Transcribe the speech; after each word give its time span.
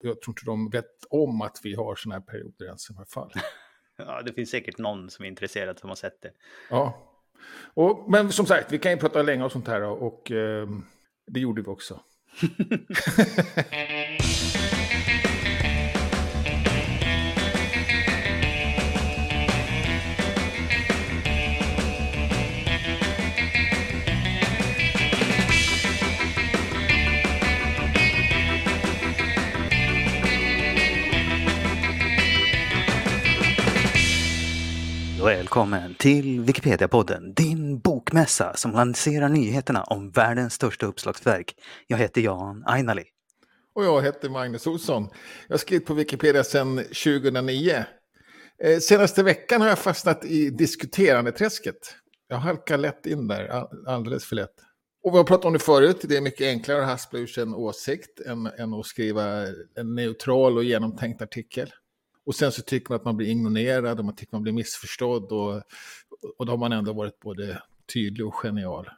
jag 0.00 0.22
tror 0.22 0.32
inte 0.32 0.44
de 0.44 0.70
vet 0.70 1.04
om 1.10 1.42
att 1.42 1.60
vi 1.62 1.74
har 1.74 1.94
sådana 1.96 2.18
här 2.18 2.26
perioder 2.26 2.66
ens 2.66 2.90
i 2.90 2.94
alla 2.96 3.06
fall. 3.06 3.32
Ja, 4.06 4.22
det 4.22 4.32
finns 4.32 4.50
säkert 4.50 4.78
någon 4.78 5.10
som 5.10 5.24
är 5.24 5.28
intresserad 5.28 5.78
som 5.78 5.88
har 5.88 5.96
sett 5.96 6.22
det. 6.22 6.32
Ja, 6.70 7.12
och, 7.74 8.10
men 8.10 8.32
som 8.32 8.46
sagt, 8.46 8.72
vi 8.72 8.78
kan 8.78 8.92
ju 8.92 8.98
prata 8.98 9.22
länge 9.22 9.44
och 9.44 9.52
sånt 9.52 9.68
här 9.68 9.82
och, 9.82 10.02
och 10.06 10.30
eh, 10.30 10.68
det 11.26 11.40
gjorde 11.40 11.62
vi 11.62 11.68
också. 11.68 12.00
Välkommen 35.30 35.94
till 35.94 36.40
Wikipedia-podden, 36.40 37.34
din 37.34 37.78
bokmässa 37.78 38.54
som 38.56 38.72
lanserar 38.72 39.28
nyheterna 39.28 39.82
om 39.84 40.10
världens 40.10 40.54
största 40.54 40.86
uppslagsverk. 40.86 41.54
Jag 41.86 41.98
heter 41.98 42.20
Jan 42.20 42.64
Ainali. 42.66 43.04
Och 43.74 43.84
jag 43.84 44.02
heter 44.02 44.28
Magnus 44.28 44.66
Olsson. 44.66 45.08
Jag 45.48 45.54
har 45.54 45.58
skrivit 45.58 45.86
på 45.86 45.94
Wikipedia 45.94 46.44
sedan 46.44 46.76
2009. 46.76 47.84
Eh, 48.64 48.78
senaste 48.78 49.22
veckan 49.22 49.60
har 49.60 49.68
jag 49.68 49.78
fastnat 49.78 50.24
i 50.24 50.50
diskuterandeträsket. 50.50 51.94
Jag 52.28 52.36
halkar 52.36 52.78
lätt 52.78 53.06
in 53.06 53.28
där, 53.28 53.66
alldeles 53.86 54.24
för 54.24 54.36
lätt. 54.36 54.54
Och 55.02 55.12
vi 55.12 55.16
har 55.16 55.24
pratat 55.24 55.44
om 55.44 55.52
det 55.52 55.58
förut, 55.58 56.00
det 56.02 56.16
är 56.16 56.20
mycket 56.20 56.46
enklare 56.46 56.82
att 56.82 56.88
haspla 56.88 57.18
ur 57.18 57.26
sig 57.26 57.42
en 57.42 57.54
åsikt 57.54 58.20
än, 58.26 58.46
än 58.46 58.74
att 58.74 58.86
skriva 58.86 59.46
en 59.76 59.94
neutral 59.94 60.56
och 60.56 60.64
genomtänkt 60.64 61.22
artikel. 61.22 61.72
Och 62.26 62.34
sen 62.34 62.52
så 62.52 62.62
tycker 62.62 62.90
man 62.90 62.96
att 62.96 63.04
man 63.04 63.16
blir 63.16 63.28
ignorerad 63.28 63.98
och 63.98 64.04
man 64.04 64.16
tycker 64.16 64.34
man 64.34 64.42
blir 64.42 64.52
missförstådd. 64.52 65.32
Och, 65.32 65.62
och 66.38 66.46
då 66.46 66.52
har 66.52 66.56
man 66.56 66.72
ändå 66.72 66.92
varit 66.92 67.20
både 67.20 67.62
tydlig 67.92 68.26
och 68.26 68.34
genial. 68.34 68.88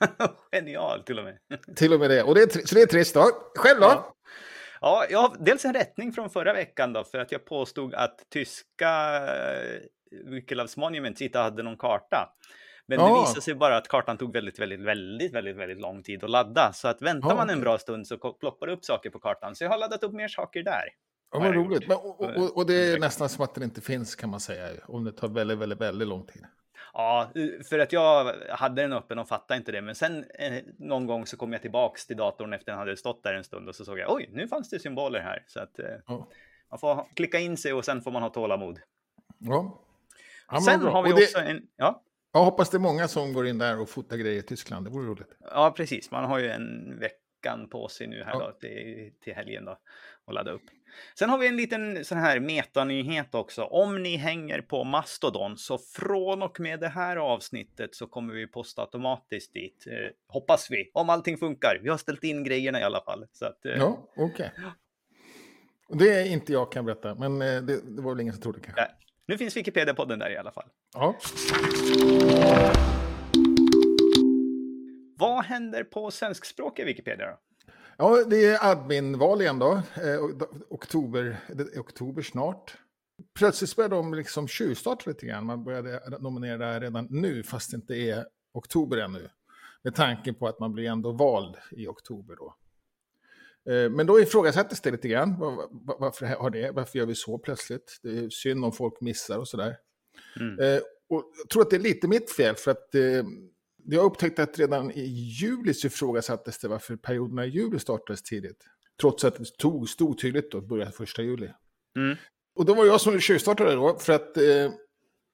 genial 0.52 1.02
till 1.02 1.18
och 1.18 1.24
med. 1.24 1.38
till 1.76 1.92
och 1.92 2.00
med 2.00 2.10
det. 2.10 2.22
Och 2.22 2.34
det 2.34 2.42
är, 2.42 2.66
så 2.66 2.74
det 2.74 2.82
är 2.82 2.86
trist 2.86 3.14
då. 3.14 3.30
Själv 3.56 3.80
då? 3.80 3.86
Ja. 3.86 4.14
Ja, 4.80 5.06
jag 5.10 5.18
har 5.18 5.36
dels 5.38 5.64
en 5.64 5.74
rättning 5.74 6.12
från 6.12 6.30
förra 6.30 6.52
veckan 6.52 6.92
då, 6.92 7.04
för 7.04 7.18
att 7.18 7.32
jag 7.32 7.44
påstod 7.44 7.94
att 7.94 8.26
tyska 8.30 9.16
eh, 9.16 9.80
Wikiloves 10.24 10.76
Monuments 10.76 11.22
inte 11.22 11.38
hade 11.38 11.62
någon 11.62 11.76
karta. 11.76 12.34
Men 12.86 12.98
ja. 12.98 13.08
det 13.08 13.20
visade 13.20 13.40
sig 13.40 13.54
bara 13.54 13.76
att 13.76 13.88
kartan 13.88 14.18
tog 14.18 14.32
väldigt, 14.32 14.58
väldigt, 14.58 14.80
väldigt, 14.80 15.34
väldigt, 15.34 15.56
väldigt 15.56 15.80
lång 15.80 16.02
tid 16.02 16.24
att 16.24 16.30
ladda. 16.30 16.72
Så 16.72 16.88
att 16.88 17.02
väntar 17.02 17.28
ja, 17.28 17.34
man 17.34 17.50
en 17.50 17.60
bra 17.60 17.78
stund 17.78 18.06
så 18.06 18.18
ploppar 18.18 18.66
det 18.66 18.72
upp 18.72 18.84
saker 18.84 19.10
på 19.10 19.18
kartan. 19.18 19.54
Så 19.54 19.64
jag 19.64 19.70
har 19.70 19.78
laddat 19.78 20.02
upp 20.02 20.12
mer 20.12 20.28
saker 20.28 20.62
där. 20.62 20.84
Ja, 21.34 21.40
vad 21.40 21.54
roligt. 21.54 21.88
Men, 21.88 21.96
och, 21.96 22.20
och, 22.20 22.56
och, 22.56 22.66
det 22.66 22.74
är 22.74 22.98
nästan 22.98 23.28
som 23.28 23.44
att 23.44 23.54
den 23.54 23.64
inte 23.64 23.80
finns 23.80 24.14
kan 24.14 24.30
man 24.30 24.40
säga. 24.40 24.68
Om 24.86 25.04
det 25.04 25.12
tar 25.12 25.28
väldigt, 25.28 25.58
väldigt, 25.58 25.80
väldigt 25.80 26.08
lång 26.08 26.26
tid. 26.26 26.46
Ja, 26.92 27.30
för 27.68 27.78
att 27.78 27.92
jag 27.92 28.34
hade 28.50 28.82
den 28.82 28.92
öppen 28.92 29.18
och 29.18 29.28
fattade 29.28 29.58
inte 29.58 29.72
det. 29.72 29.82
Men 29.82 29.94
sen 29.94 30.24
eh, 30.38 30.62
någon 30.78 31.06
gång 31.06 31.26
så 31.26 31.36
kom 31.36 31.52
jag 31.52 31.62
tillbaks 31.62 32.06
till 32.06 32.16
datorn 32.16 32.52
efter 32.52 32.72
att 32.72 32.76
den 32.76 32.78
hade 32.78 32.96
stått 32.96 33.22
där 33.22 33.34
en 33.34 33.44
stund 33.44 33.68
och 33.68 33.74
så 33.74 33.84
såg 33.84 33.98
jag 33.98 34.12
oj, 34.12 34.30
nu 34.32 34.48
fanns 34.48 34.70
det 34.70 34.78
symboler 34.78 35.20
här. 35.20 35.44
Så 35.46 35.60
att 35.60 35.78
eh, 35.78 35.86
ja. 36.06 36.28
man 36.70 36.78
får 36.78 37.06
klicka 37.14 37.38
in 37.38 37.56
sig 37.56 37.72
och 37.72 37.84
sen 37.84 38.02
får 38.02 38.10
man 38.10 38.22
ha 38.22 38.30
tålamod. 38.30 38.80
Ja. 39.38 39.82
ja 40.50 40.60
sen 40.60 40.80
har 40.80 41.02
vi 41.02 41.12
det, 41.12 41.22
också 41.22 41.38
en... 41.38 41.62
Ja. 41.76 42.02
Jag 42.32 42.44
hoppas 42.44 42.70
det 42.70 42.76
är 42.76 42.80
många 42.80 43.08
som 43.08 43.32
går 43.32 43.46
in 43.46 43.58
där 43.58 43.80
och 43.80 43.88
fotar 43.88 44.16
grejer 44.16 44.38
i 44.38 44.42
Tyskland. 44.42 44.86
Det 44.86 44.90
vore 44.90 45.06
roligt. 45.06 45.36
Ja, 45.40 45.74
precis. 45.76 46.10
Man 46.10 46.24
har 46.24 46.38
ju 46.38 46.50
en 46.50 46.98
veckan 46.98 47.68
på 47.70 47.88
sig 47.88 48.06
nu 48.06 48.24
här 48.24 48.32
ja. 48.32 48.38
då, 48.38 48.52
till, 48.52 49.12
till 49.20 49.34
helgen 49.34 49.64
då 49.64 49.78
och 50.24 50.34
ladda 50.34 50.50
upp. 50.50 50.62
Sen 51.18 51.30
har 51.30 51.38
vi 51.38 51.48
en 51.48 51.56
liten 51.56 52.04
sån 52.04 52.18
här 52.18 52.40
metanyhet 52.40 53.34
också. 53.34 53.64
Om 53.64 54.02
ni 54.02 54.16
hänger 54.16 54.60
på 54.60 54.84
Mastodon 54.84 55.58
så 55.58 55.78
från 55.78 56.42
och 56.42 56.60
med 56.60 56.80
det 56.80 56.88
här 56.88 57.16
avsnittet 57.16 57.94
så 57.94 58.06
kommer 58.06 58.34
vi 58.34 58.46
posta 58.46 58.82
automatiskt 58.82 59.52
dit. 59.52 59.84
Eh, 59.86 60.10
hoppas 60.28 60.70
vi, 60.70 60.90
om 60.94 61.10
allting 61.10 61.38
funkar. 61.38 61.80
Vi 61.82 61.88
har 61.88 61.98
ställt 61.98 62.24
in 62.24 62.44
grejerna 62.44 62.80
i 62.80 62.82
alla 62.82 63.00
fall. 63.00 63.26
Så 63.32 63.46
att, 63.46 63.66
eh... 63.66 63.72
Ja, 63.72 64.08
okej. 64.16 64.50
Okay. 64.56 64.70
Det 65.88 66.20
är 66.20 66.24
inte 66.24 66.52
jag 66.52 66.72
kan 66.72 66.84
berätta, 66.84 67.14
men 67.14 67.42
eh, 67.42 67.62
det, 67.62 67.96
det 67.96 68.02
var 68.02 68.10
väl 68.10 68.20
ingen 68.20 68.34
som 68.34 68.42
trodde 68.42 68.60
kanske. 68.60 68.80
Ja. 68.80 68.88
Nu 69.26 69.38
finns 69.38 69.56
Wikipedia-podden 69.56 70.18
där 70.18 70.30
i 70.30 70.36
alla 70.36 70.52
fall. 70.52 70.68
Ja. 70.94 71.16
Vad 75.16 75.44
händer 75.44 75.84
på 75.84 76.10
svenskspråkiga 76.10 76.86
Wikipedia 76.86 77.26
då? 77.26 77.38
Ja, 77.98 78.24
det 78.24 78.44
är 78.44 78.70
adminval 78.70 79.40
igen 79.40 79.58
då. 79.58 79.72
Eh, 79.72 80.24
oktober, 80.68 81.36
oktober 81.76 82.22
snart. 82.22 82.78
Plötsligt 83.38 83.76
började 83.76 83.94
de 83.94 84.14
liksom 84.14 84.48
tjuvstarta 84.48 85.10
lite 85.10 85.26
grann. 85.26 85.46
Man 85.46 85.64
började 85.64 86.18
nominera 86.20 86.80
redan 86.80 87.06
nu, 87.10 87.42
fast 87.42 87.70
det 87.70 87.74
inte 87.74 87.94
är 87.94 88.26
oktober 88.52 88.96
ännu. 88.96 89.28
Med 89.82 89.94
tanke 89.94 90.32
på 90.32 90.48
att 90.48 90.60
man 90.60 90.72
blir 90.72 90.90
ändå 90.90 91.12
vald 91.12 91.56
i 91.70 91.86
oktober 91.86 92.36
då. 92.36 92.56
Eh, 93.72 93.90
men 93.90 94.06
då 94.06 94.20
ifrågasättes 94.20 94.80
det 94.80 94.90
lite 94.90 95.08
grann. 95.08 95.36
Varför, 95.98 96.26
har 96.26 96.50
det, 96.50 96.70
varför 96.70 96.98
gör 96.98 97.06
vi 97.06 97.14
så 97.14 97.38
plötsligt? 97.38 98.00
Det 98.02 98.18
är 98.18 98.30
synd 98.30 98.64
om 98.64 98.72
folk 98.72 99.00
missar 99.00 99.38
och 99.38 99.48
sådär. 99.48 99.76
Mm. 100.40 100.58
Eh, 100.58 100.80
och 101.08 101.24
jag 101.38 101.48
tror 101.48 101.62
att 101.62 101.70
det 101.70 101.76
är 101.76 101.80
lite 101.80 102.08
mitt 102.08 102.30
fel, 102.30 102.54
för 102.54 102.70
att 102.70 102.94
jag 103.84 104.00
har 104.00 104.06
upptäckt 104.06 104.38
att 104.38 104.58
redan 104.58 104.90
i 104.90 105.04
juli 105.40 105.74
så 105.74 105.86
ifrågasattes 105.86 106.58
det 106.58 106.68
varför 106.68 106.96
perioderna 106.96 107.46
i 107.46 107.48
juli 107.48 107.78
startades 107.78 108.22
tidigt. 108.22 108.64
Trots 109.00 109.24
att 109.24 109.36
det 109.36 109.44
tog, 109.58 109.88
stod 109.88 110.18
tydligt 110.18 110.54
att 110.54 110.68
börja 110.68 110.90
första 110.90 111.22
juli. 111.22 111.50
Mm. 111.96 112.16
Och 112.54 112.64
då 112.64 112.74
var 112.74 112.84
jag 112.84 113.00
som 113.00 113.20
tjuvstartade 113.20 113.74
då, 113.74 113.98
för 113.98 114.12
att 114.12 114.36
eh, 114.36 114.72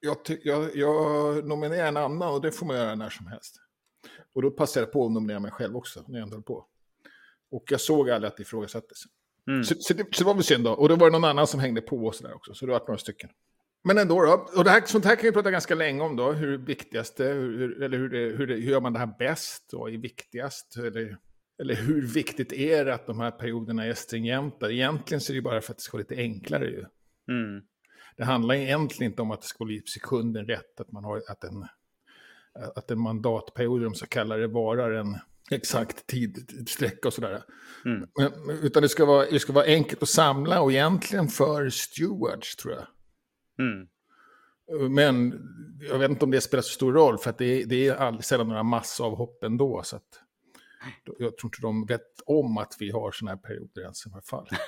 jag, 0.00 0.16
jag, 0.42 0.76
jag 0.76 1.46
nominerar 1.46 1.88
en 1.88 1.96
annan 1.96 2.34
och 2.34 2.40
det 2.40 2.52
får 2.52 2.66
man 2.66 2.76
göra 2.76 2.94
när 2.94 3.10
som 3.10 3.26
helst. 3.26 3.56
Och 4.34 4.42
då 4.42 4.50
passade 4.50 4.86
jag 4.86 4.92
på 4.92 5.06
att 5.06 5.12
nominera 5.12 5.40
mig 5.40 5.50
själv 5.50 5.76
också, 5.76 6.04
när 6.08 6.18
jag 6.18 6.26
ändå 6.26 6.42
på. 6.42 6.66
Och 7.50 7.64
jag 7.70 7.80
såg 7.80 8.10
aldrig 8.10 8.28
att 8.28 8.36
det 8.36 8.42
ifrågasattes. 8.42 8.98
Mm. 9.48 9.64
Så, 9.64 9.74
så, 9.78 9.94
det, 9.94 10.04
så 10.12 10.22
det 10.22 10.24
var 10.24 10.34
väl 10.34 10.44
synd 10.44 10.64
då. 10.64 10.72
Och 10.72 10.88
då 10.88 10.96
var 10.96 11.06
det 11.06 11.12
någon 11.12 11.30
annan 11.30 11.46
som 11.46 11.60
hängde 11.60 11.80
på 11.80 11.96
och 11.96 12.14
sådär 12.14 12.34
också. 12.34 12.54
Så 12.54 12.66
det 12.66 12.72
var 12.72 12.78
några 12.78 12.98
stycken. 12.98 13.30
Men 13.84 13.98
ändå 13.98 14.22
då, 14.22 14.46
och 14.56 14.64
det 14.64 14.70
här, 14.70 14.82
sånt 14.86 15.04
här 15.04 15.16
kan 15.16 15.24
vi 15.24 15.32
prata 15.32 15.50
ganska 15.50 15.74
länge 15.74 16.02
om 16.02 16.16
då, 16.16 16.32
hur 16.32 16.58
viktigaste, 16.58 17.24
hur, 17.24 17.82
eller 17.82 17.98
hur, 17.98 18.08
det, 18.08 18.36
hur, 18.36 18.46
det, 18.46 18.54
hur 18.54 18.70
gör 18.70 18.80
man 18.80 18.92
det 18.92 18.98
här 18.98 19.14
bäst 19.18 19.74
och 19.74 19.90
är 19.90 19.98
viktigast, 19.98 20.76
eller, 20.76 21.16
eller 21.62 21.74
hur 21.74 22.06
viktigt 22.06 22.52
är 22.52 22.84
det 22.84 22.94
att 22.94 23.06
de 23.06 23.20
här 23.20 23.30
perioderna 23.30 23.84
är 23.84 23.94
stringenta? 23.94 24.70
Egentligen 24.70 25.20
så 25.20 25.32
är 25.32 25.34
det 25.34 25.42
bara 25.42 25.60
för 25.60 25.72
att 25.72 25.78
det 25.78 25.82
ska 25.82 25.96
vara 25.96 26.06
lite 26.08 26.22
enklare 26.22 26.66
ju. 26.66 26.84
Mm. 27.28 27.62
Det 28.16 28.24
handlar 28.24 28.54
egentligen 28.54 29.12
inte 29.12 29.22
om 29.22 29.30
att 29.30 29.40
det 29.40 29.46
ska 29.46 29.64
bli 29.64 29.82
sekunden 29.86 30.46
rätt, 30.46 30.80
att 30.80 30.92
man 30.92 31.04
har 31.04 31.22
att 31.28 31.44
en, 31.44 31.66
att 32.76 32.90
en 32.90 33.00
mandatperiod, 33.00 33.86
om 33.86 33.94
så 33.94 34.06
kallar 34.06 34.38
det, 34.38 34.46
varar 34.46 34.92
en 34.92 35.18
exakt 35.50 36.06
tidsträcka 36.06 37.08
och 37.08 37.14
sådär. 37.14 37.42
Mm. 37.84 38.08
utan 38.62 38.82
det 38.82 38.88
ska, 38.88 39.04
vara, 39.04 39.26
det 39.30 39.38
ska 39.38 39.52
vara 39.52 39.64
enkelt 39.64 40.02
att 40.02 40.08
samla 40.08 40.60
och 40.60 40.72
egentligen 40.72 41.28
för 41.28 41.70
stewards 41.70 42.56
tror 42.56 42.74
jag. 42.74 42.86
Mm. 43.60 43.86
Men 44.94 45.32
jag 45.80 45.98
vet 45.98 46.10
inte 46.10 46.24
om 46.24 46.30
det 46.30 46.40
spelar 46.40 46.62
så 46.62 46.72
stor 46.72 46.92
roll, 46.92 47.18
för 47.18 47.30
att 47.30 47.38
det, 47.38 47.62
är, 47.62 47.66
det 47.66 47.86
är 47.86 47.94
aldrig 47.94 48.24
sällan 48.24 48.48
några 48.48 48.62
massavhopp 48.62 49.44
ändå. 49.44 49.82
Så 49.82 49.96
att, 49.96 50.20
jag 51.18 51.36
tror 51.36 51.48
inte 51.48 51.60
de 51.60 51.86
vet 51.86 52.20
om 52.26 52.58
att 52.58 52.76
vi 52.78 52.90
har 52.90 53.12
sådana 53.12 53.36
här 53.36 53.42
perioder 53.42 53.82
ens 53.82 54.06
i 54.06 54.10
alla 54.12 54.22
fall. 54.22 54.48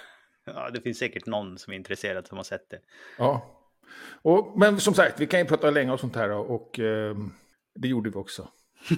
Ja, 0.45 0.71
det 0.71 0.81
finns 0.81 0.99
säkert 0.99 1.27
någon 1.27 1.59
som 1.59 1.73
är 1.73 1.77
intresserad 1.77 2.27
som 2.27 2.37
har 2.37 2.45
sett 2.45 2.71
det. 2.71 2.79
Ja, 3.19 3.61
och, 4.23 4.59
men 4.59 4.81
som 4.81 4.95
sagt, 4.95 5.21
vi 5.21 5.27
kan 5.27 5.41
ju 5.41 5.47
prata 5.47 5.71
länge 5.71 5.93
och 5.93 6.01
sånt 6.01 6.17
här 6.17 6.31
och 6.31 6.79
eh, 6.79 7.17
det 7.75 7.89
gjorde 7.89 8.11
vi 8.11 8.17
också. 8.17 8.49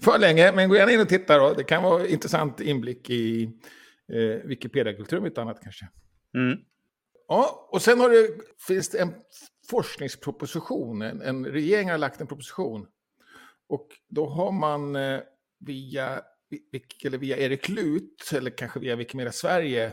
För 0.00 0.18
länge, 0.18 0.52
men 0.52 0.68
gå 0.68 0.76
gärna 0.76 0.92
in 0.92 1.00
och 1.00 1.08
titta 1.08 1.38
då. 1.38 1.54
Det 1.54 1.64
kan 1.64 1.82
vara 1.82 2.06
intressant 2.06 2.60
inblick 2.60 3.10
i 3.10 3.44
eh, 4.12 4.48
Wikipedia-kultur 4.48 5.18
om 5.18 5.26
inte 5.26 5.42
annat 5.42 5.60
kanske. 5.62 5.88
Mm. 6.34 6.58
Ja, 7.28 7.68
och 7.70 7.82
sen 7.82 8.00
har 8.00 8.10
det, 8.10 8.28
finns 8.66 8.88
det 8.88 8.98
en 8.98 9.14
forskningsproposition. 9.70 11.02
En, 11.02 11.22
en 11.22 11.46
regering 11.46 11.90
har 11.90 11.98
lagt 11.98 12.20
en 12.20 12.26
proposition. 12.26 12.86
Och 13.68 13.88
då 14.08 14.26
har 14.26 14.52
man 14.52 14.96
eh, 14.96 15.20
via, 15.60 16.22
eller 17.04 17.18
via 17.18 17.36
Erik 17.36 17.68
Lut, 17.68 18.30
eller 18.34 18.50
kanske 18.50 18.80
via 18.80 18.96
Wikimedia 18.96 19.32
Sverige, 19.32 19.92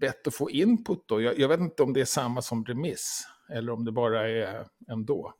bett 0.00 0.26
att 0.26 0.34
få 0.34 0.50
input. 0.50 1.04
Då. 1.08 1.20
Jag, 1.20 1.38
jag, 1.38 1.48
vet 1.48 1.60
inte 1.60 1.82
om 1.82 1.92
det 1.92 2.00
är 2.00 2.04
samma 2.04 2.42
som 2.42 2.64
remiss, 2.64 3.26
eller 3.50 3.72
om 3.72 3.84
det 3.84 3.92
bara 3.92 4.28
är 4.28 4.66
ändå. 4.90 5.34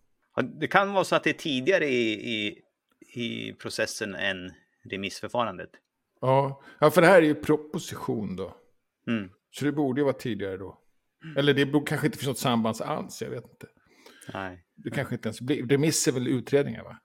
Det 0.61 0.69
kan 0.69 0.93
vara 0.93 1.05
så 1.05 1.17
att 1.17 1.25
det 1.25 1.31
är 1.31 1.35
tidigare 1.35 1.87
i, 1.87 2.35
i, 2.35 2.63
i 3.23 3.53
processen 3.53 4.15
än 4.15 4.53
remissförfarandet. 4.91 5.71
Ja, 6.21 6.63
ja, 6.79 6.91
för 6.91 7.01
det 7.01 7.07
här 7.07 7.23
är 7.23 7.27
ju 7.27 7.35
proposition 7.35 8.37
då. 8.37 8.57
Mm. 9.09 9.31
Så 9.59 9.65
det 9.65 9.73
borde 9.73 10.01
ju 10.01 10.05
vara 10.05 10.15
tidigare 10.15 10.57
då. 10.57 10.79
Mm. 11.25 11.37
Eller 11.37 11.55
det 11.55 11.87
kanske 11.87 12.07
inte 12.07 12.19
finns 12.19 12.29
något 12.29 12.39
samband 12.39 12.83
alls, 12.83 13.23
jag 13.23 13.31
vet 13.31 13.45
inte. 13.45 13.67
Nej. 14.33 14.65
Det 14.77 14.91
kanske 14.91 15.15
inte 15.15 15.29
ens 15.29 15.41
blir, 15.41 15.67
remiss 15.67 16.09
är 16.09 16.13
väl 16.13 16.29
utredningar 16.29 16.85
va? 16.85 16.99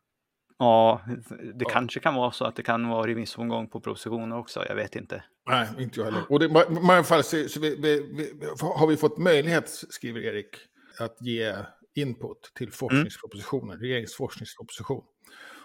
Ja, 0.57 1.01
det 1.29 1.55
ja. 1.59 1.69
kanske 1.69 1.99
kan 1.99 2.15
vara 2.15 2.31
så 2.31 2.45
att 2.45 2.55
det 2.55 2.63
kan 2.63 2.87
vara 2.87 3.07
remissomgång 3.07 3.69
på 3.69 3.81
propositioner 3.81 4.37
också, 4.37 4.65
jag 4.67 4.75
vet 4.75 4.95
inte. 4.95 5.23
Nej, 5.49 5.67
inte 5.79 5.99
jag 5.99 6.05
heller. 6.05 6.23
Och 6.29 6.39
det, 6.39 6.45
i 6.45 6.49
varje 6.87 7.03
fall 7.03 7.23
så, 7.23 7.49
så 7.49 7.59
vi, 7.59 7.75
vi, 7.75 7.99
vi, 8.13 8.45
har 8.61 8.87
vi 8.87 8.97
fått 8.97 9.17
möjlighet, 9.17 9.69
skriver 9.69 10.21
Erik, 10.21 10.55
att 10.99 11.21
ge 11.21 11.55
input 11.95 12.51
till 12.55 12.71
forskningspropositionen, 12.71 13.69
mm. 13.69 13.81
regeringens 13.81 14.15
forskningsproposition. 14.15 15.03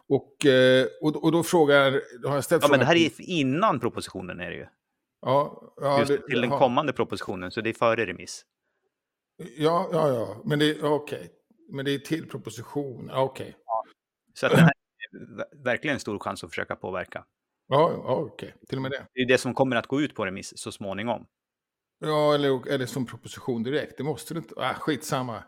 Och, 0.09 0.47
eh, 0.47 0.87
och, 1.03 1.25
och 1.25 1.33
då 1.33 1.43
frågar, 1.43 2.01
då 2.23 2.29
har 2.29 2.35
jag 2.35 2.45
ställt 2.45 2.63
Ja, 2.63 2.69
men 2.71 2.81
det 2.81 2.87
här 2.87 2.97
är 2.97 3.11
innan 3.21 3.81
propositionen 3.81 4.41
är 4.41 4.51
det 4.51 4.57
ju. 4.57 4.67
Ja, 5.25 5.73
ja 5.77 5.99
Just 5.99 6.09
det, 6.09 6.27
till 6.29 6.41
den 6.41 6.51
kommande 6.51 6.93
propositionen, 6.93 7.51
så 7.51 7.61
det 7.61 7.71
är 7.71 7.75
före 7.75 8.07
remiss. 8.07 8.45
Ja, 9.57 9.89
ja, 9.93 10.09
ja, 10.09 10.43
men 10.45 10.59
det 10.59 10.71
är. 10.71 10.85
Okay. 10.85 11.29
Men 11.69 11.85
det 11.85 11.95
är 11.95 11.99
till 11.99 12.29
proposition, 12.29 13.11
okej. 13.11 13.23
Okay. 13.23 13.53
Ja. 13.67 13.85
Så 14.35 14.47
att 14.47 14.53
det 14.53 14.59
här 14.59 14.73
är 15.13 15.65
verkligen 15.65 15.95
en 15.95 16.01
stor 16.01 16.19
chans 16.19 16.45
att 16.45 16.51
försöka 16.51 16.77
påverka. 16.77 17.25
Ja, 17.69 17.91
ja 17.91 18.15
okej, 18.15 18.49
okay. 18.49 18.67
till 18.69 18.79
och 18.79 18.83
med 18.83 18.91
det. 18.91 19.07
Det 19.15 19.21
är 19.21 19.27
det 19.29 19.39
som 19.39 19.55
kommer 19.55 19.77
att 19.77 19.87
gå 19.87 20.01
ut 20.01 20.15
på 20.15 20.27
remiss 20.27 20.59
så 20.59 20.73
småningom. 20.73 21.27
Ja, 21.99 22.35
eller, 22.35 22.69
eller 22.69 22.87
som 22.87 23.07
proposition 23.07 23.63
direkt. 23.63 23.97
Det 23.97 24.03
måste 24.03 24.35
det 24.35 24.39
inte. 24.39 24.55
Ah, 24.57 24.75
skitsamma. 24.75 25.45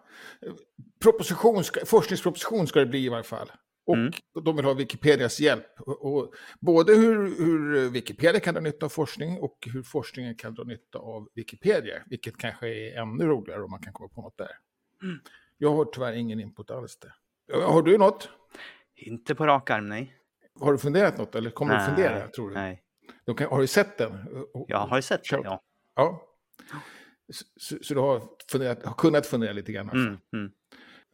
Proposition 1.02 1.64
ska, 1.64 1.86
forskningsproposition 1.86 2.66
ska 2.66 2.80
det 2.80 2.86
bli 2.86 3.04
i 3.04 3.08
varje 3.08 3.24
fall. 3.24 3.52
Och 3.86 3.96
mm. 3.96 4.12
de 4.44 4.56
vill 4.56 4.64
ha 4.64 4.74
Wikipedias 4.74 5.40
hjälp. 5.40 5.80
Och 5.80 6.34
både 6.60 6.94
hur, 6.94 7.38
hur, 7.38 7.90
Wikipedia 7.90 8.40
kan 8.40 8.54
dra 8.54 8.60
nytta 8.60 8.86
av 8.86 8.90
forskning 8.90 9.38
och 9.38 9.68
hur 9.72 9.82
forskningen 9.82 10.34
kan 10.34 10.54
dra 10.54 10.64
nytta 10.64 10.98
av 10.98 11.28
Wikipedia. 11.34 12.02
Vilket 12.06 12.36
kanske 12.36 12.68
är 12.68 13.02
ännu 13.02 13.24
roligare 13.26 13.62
om 13.62 13.70
man 13.70 13.80
kan 13.80 13.92
komma 13.92 14.08
på 14.08 14.22
något 14.22 14.38
där. 14.38 14.50
Mm. 15.02 15.18
Jag 15.58 15.74
har 15.74 15.84
tyvärr 15.84 16.12
ingen 16.12 16.40
input 16.40 16.70
alls 16.70 16.98
där. 16.98 17.12
Har 17.62 17.82
du 17.82 17.98
något? 17.98 18.28
Inte 18.96 19.34
på 19.34 19.46
rak 19.46 19.70
arm, 19.70 19.88
nej. 19.88 20.16
Har 20.60 20.72
du 20.72 20.78
funderat 20.78 21.18
något 21.18 21.34
eller 21.34 21.50
kommer 21.50 21.74
nej, 21.74 21.90
du 21.90 21.96
fundera? 21.96 22.28
Tror 22.28 22.48
du? 22.48 22.54
Nej. 22.54 22.82
Kan, 23.36 23.48
har 23.48 23.60
du 23.60 23.66
sett 23.66 23.98
den? 23.98 24.12
Jag 24.68 24.78
har 24.78 25.00
sett 25.00 25.30
den, 25.30 25.42
ja. 25.44 25.62
ja. 25.94 26.22
Så, 27.56 27.76
så, 27.82 27.94
du 27.94 28.00
har, 28.00 28.22
funderat, 28.50 28.84
har 28.84 28.94
kunnat 28.94 29.26
fundera 29.26 29.52
lite 29.52 29.72
grann? 29.72 29.90
Alltså. 29.90 30.06
Mm, 30.06 30.18
mm. 30.32 30.52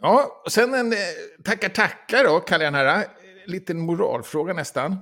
Ja, 0.02 0.42
och 0.44 0.52
sen 0.52 0.74
en 0.74 0.92
eh, 0.92 0.98
tackar 1.44 1.68
tackar 1.68 2.24
då, 2.24 2.40
kallar 2.40 2.64
jag 2.64 2.74
den 2.74 2.86
här. 2.86 3.06
Liten 3.46 3.80
moralfråga 3.80 4.52
nästan. 4.52 4.96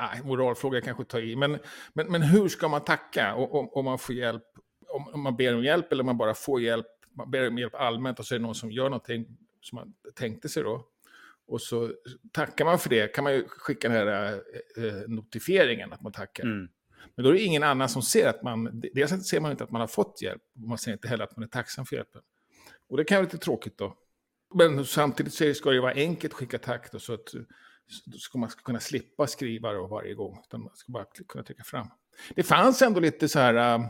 Nej, 0.00 0.22
moralfråga 0.24 0.80
kanske 0.80 1.04
ta 1.04 1.20
i, 1.20 1.36
men, 1.36 1.58
men, 1.92 2.06
men 2.06 2.22
hur 2.22 2.48
ska 2.48 2.68
man 2.68 2.84
tacka 2.84 3.34
om, 3.34 3.68
om 3.72 3.84
man 3.84 3.98
får 3.98 4.14
hjälp? 4.14 4.44
Om, 4.88 5.08
om 5.14 5.20
man 5.20 5.36
ber 5.36 5.54
om 5.54 5.64
hjälp 5.64 5.92
eller 5.92 6.02
om 6.02 6.06
man 6.06 6.18
bara 6.18 6.34
får 6.34 6.60
hjälp, 6.60 6.86
man 7.16 7.30
ber 7.30 7.48
om 7.48 7.58
hjälp 7.58 7.74
allmänt 7.74 8.18
och 8.18 8.26
så 8.26 8.34
är 8.34 8.38
det 8.38 8.42
någon 8.42 8.54
som 8.54 8.72
gör 8.72 8.84
någonting 8.84 9.26
som 9.60 9.76
man 9.76 9.94
tänkte 10.14 10.48
sig 10.48 10.62
då. 10.62 10.86
Och 11.46 11.60
så 11.60 11.92
tackar 12.32 12.64
man 12.64 12.78
för 12.78 12.90
det, 12.90 13.14
kan 13.14 13.24
man 13.24 13.32
ju 13.32 13.48
skicka 13.48 13.88
den 13.88 13.96
här 13.96 14.32
eh, 14.76 14.92
notifieringen 15.06 15.92
att 15.92 16.02
man 16.02 16.12
tackar. 16.12 16.44
Mm. 16.44 16.68
Men 17.14 17.24
då 17.24 17.30
är 17.30 17.34
det 17.34 17.40
ingen 17.40 17.62
annan 17.62 17.88
som 17.88 18.02
ser 18.02 18.28
att 18.28 18.42
man, 18.42 18.82
dels 18.94 19.28
ser 19.28 19.40
man 19.40 19.50
inte 19.50 19.64
att 19.64 19.70
man 19.70 19.80
har 19.80 19.88
fått 19.88 20.22
hjälp, 20.22 20.42
och 20.62 20.68
man 20.68 20.78
ser 20.78 20.92
inte 20.92 21.08
heller 21.08 21.24
att 21.24 21.36
man 21.36 21.44
är 21.44 21.48
tacksam 21.48 21.86
för 21.86 21.96
hjälpen. 21.96 22.22
Och 22.88 22.96
det 22.96 23.04
kan 23.04 23.16
vara 23.16 23.24
lite 23.24 23.38
tråkigt 23.38 23.78
då. 23.78 23.96
Men 24.54 24.84
samtidigt 24.84 25.34
så 25.34 25.54
ska 25.54 25.70
det 25.70 25.80
vara 25.80 25.92
enkelt 25.92 26.32
att 26.32 26.38
skicka 26.38 26.58
tack 26.58 26.92
då, 26.92 26.98
så 26.98 27.14
att 27.14 27.28
så 28.12 28.38
man 28.38 28.50
ska 28.50 28.62
kunna 28.62 28.80
slippa 28.80 29.26
skriva 29.26 29.72
då 29.72 29.86
varje 29.86 30.14
gång. 30.14 30.42
Utan 30.46 30.62
man 30.62 30.76
ska 30.76 30.92
bara 30.92 31.04
kunna 31.28 31.44
trycka 31.44 31.64
fram. 31.64 31.88
Det 32.34 32.42
fanns 32.42 32.82
ändå 32.82 33.00
lite 33.00 33.28
så 33.28 33.38
här 33.38 33.78
uh, 33.78 33.86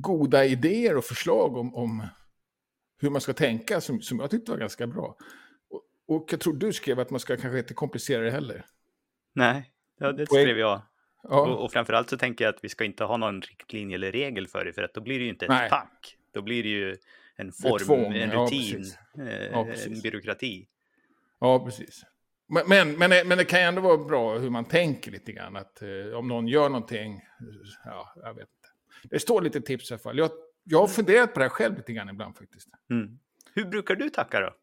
goda 0.00 0.44
idéer 0.44 0.96
och 0.96 1.04
förslag 1.04 1.56
om, 1.56 1.74
om 1.74 2.06
hur 3.00 3.10
man 3.10 3.20
ska 3.20 3.32
tänka 3.32 3.80
som, 3.80 4.00
som 4.00 4.18
jag 4.18 4.30
tyckte 4.30 4.50
var 4.50 4.58
ganska 4.58 4.86
bra. 4.86 5.16
Och, 5.70 5.82
och 6.16 6.28
jag 6.32 6.40
tror 6.40 6.54
du 6.54 6.72
skrev 6.72 7.00
att 7.00 7.10
man 7.10 7.20
ska 7.20 7.36
kanske 7.36 7.58
inte 7.58 7.74
komplicera 7.74 8.22
det 8.22 8.30
heller. 8.30 8.66
Nej, 9.34 9.72
ja, 9.98 10.12
det 10.12 10.26
skrev 10.26 10.58
jag. 10.58 10.82
Ja. 11.22 11.40
Och, 11.40 11.64
och 11.64 11.72
framförallt 11.72 12.10
så 12.10 12.16
tänker 12.16 12.44
jag 12.44 12.54
att 12.54 12.64
vi 12.64 12.68
ska 12.68 12.84
inte 12.84 13.04
ha 13.04 13.16
någon 13.16 13.40
riktlinje 13.40 13.94
eller 13.94 14.12
regel 14.12 14.46
för 14.48 14.64
det, 14.64 14.72
för 14.72 14.82
att 14.82 14.94
då 14.94 15.00
blir 15.00 15.18
det 15.18 15.24
ju 15.24 15.30
inte 15.30 15.44
ett 15.44 15.50
Nej. 15.50 15.70
tack. 15.70 16.16
Då 16.34 16.42
blir 16.42 16.62
det 16.62 16.68
ju 16.68 16.96
en 17.40 17.52
form, 17.52 17.78
tvång, 17.78 18.14
en 18.14 18.30
rutin, 18.30 18.84
ja, 19.14 19.24
ja, 19.52 19.66
en 19.86 20.00
byråkrati. 20.00 20.68
Ja, 21.40 21.64
precis. 21.64 22.04
Men, 22.48 22.68
men, 22.68 22.98
men, 22.98 23.28
men, 23.28 23.38
det 23.38 23.44
kan 23.44 23.60
ju 23.60 23.66
ändå 23.66 23.82
vara 23.82 23.98
bra 23.98 24.38
hur 24.38 24.50
man 24.50 24.64
tänker 24.64 25.10
lite 25.10 25.32
grann. 25.32 25.56
Att 25.56 25.82
eh, 25.82 26.18
om 26.18 26.28
någon 26.28 26.48
gör 26.48 26.68
någonting, 26.68 27.20
ja, 27.84 28.12
jag 28.16 28.34
vet 28.34 28.42
inte. 28.42 29.08
Det 29.10 29.20
står 29.20 29.42
lite 29.42 29.60
tips 29.60 29.90
i 29.90 29.94
alla 29.94 29.98
fall. 29.98 30.18
Jag, 30.18 30.30
jag 30.64 30.80
har 30.80 30.88
funderat 30.88 31.34
på 31.34 31.38
det 31.38 31.44
här 31.44 31.50
själv 31.50 31.76
lite 31.76 31.92
grann 31.92 32.08
ibland 32.08 32.36
faktiskt. 32.36 32.68
Mm. 32.90 33.18
Hur 33.54 33.64
brukar 33.64 33.94
du 33.94 34.10
tacka 34.10 34.40
då? 34.40 34.54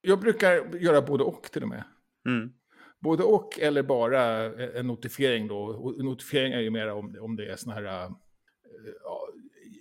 Jag 0.00 0.20
brukar 0.20 0.76
göra 0.76 1.02
både 1.02 1.24
och 1.24 1.42
till 1.42 1.62
och 1.62 1.68
med. 1.68 1.84
Mm. 2.26 2.52
Både 3.00 3.22
och 3.22 3.60
eller 3.60 3.82
bara 3.82 4.22
en 4.78 4.86
notifiering 4.86 5.48
då. 5.48 5.94
Notifiering 5.98 6.52
är 6.52 6.60
ju 6.60 6.70
mer 6.70 6.92
om, 6.92 7.16
om 7.20 7.36
det 7.36 7.46
är 7.46 7.56
sådana 7.56 7.80
här 7.80 8.10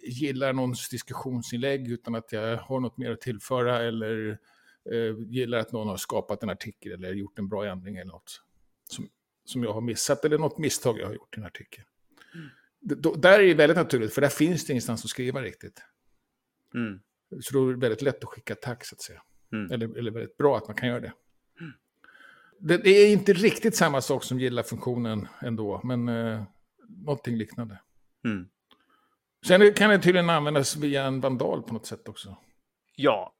gillar 0.06 0.54
någons 0.54 0.90
diskussionsinlägg 0.90 1.92
utan 1.92 2.16
att 2.16 2.32
jag 2.32 2.58
har 2.58 2.80
något 2.80 2.98
mer 2.98 3.12
att 3.12 3.22
tillföra 3.22 3.82
eller 3.82 4.40
eh, 4.92 5.16
gillar 5.28 5.58
att 5.58 5.72
någon 5.72 5.88
har 5.88 5.98
skapat 5.98 6.44
en 6.44 6.50
artikel 6.50 6.92
eller 6.92 7.14
gjort 7.14 7.40
en 7.40 7.48
bra 7.48 7.66
ändring 7.66 7.96
eller 7.96 8.12
något 8.12 8.42
som, 8.90 9.10
som 9.46 9.64
jag 9.64 9.74
har 9.74 9.82
missat 9.82 10.26
eller 10.26 10.38
något 10.38 10.58
misstag 10.58 11.00
jag 11.00 11.08
har 11.08 11.14
gjort 11.14 11.38
i 11.38 11.40
en 11.40 11.46
artikel. 11.46 11.84
Mm. 12.34 12.50
D 12.80 13.10
där 13.18 13.40
är 13.40 13.48
det 13.48 13.54
väldigt 13.54 13.78
naturligt, 13.78 14.14
för 14.14 14.22
där 14.22 14.30
finns 14.30 14.66
det 14.66 14.72
ingenstans 14.72 15.04
att 15.04 15.10
skriva 15.10 15.42
riktigt. 15.42 15.82
Mm. 16.74 17.00
Så 17.42 17.54
då 17.54 17.70
är 17.70 17.74
det 17.74 17.80
väldigt 17.80 18.02
lätt 18.02 18.24
att 18.24 18.30
skicka 18.30 18.56
tack, 18.56 18.86
så 18.86 18.96
att 18.96 19.02
säga. 19.02 19.22
Mm. 19.52 19.72
Eller, 19.72 19.98
eller 19.98 20.12
väldigt 20.12 20.38
bra 20.38 20.58
att 20.58 20.68
man 20.68 20.76
kan 20.76 20.90
göra 20.90 21.00
det. 21.00 21.14
Mm. 21.60 21.74
det. 22.60 22.78
Det, 22.78 22.90
är 22.90 23.14
inte 23.14 23.34
riktigt 23.34 23.76
samma 23.76 24.02
sak 24.02 24.24
som 24.24 24.40
gilla-funktionen 24.40 25.28
ändå, 25.42 25.82
men 25.84 26.10
eh, 26.10 26.44
någonting 26.90 27.38
liknande. 27.38 27.80
Mm. 28.26 28.48
Sen 29.48 29.74
kan 29.74 29.90
det 29.90 30.00
tydligen 30.00 30.30
användas 30.30 30.76
via 30.76 31.04
en 31.04 31.22
vandal 31.22 31.64
på 31.64 31.74
något 31.74 31.86
sätt 31.86 32.10
också. 32.10 32.38
Ja, 32.96 33.34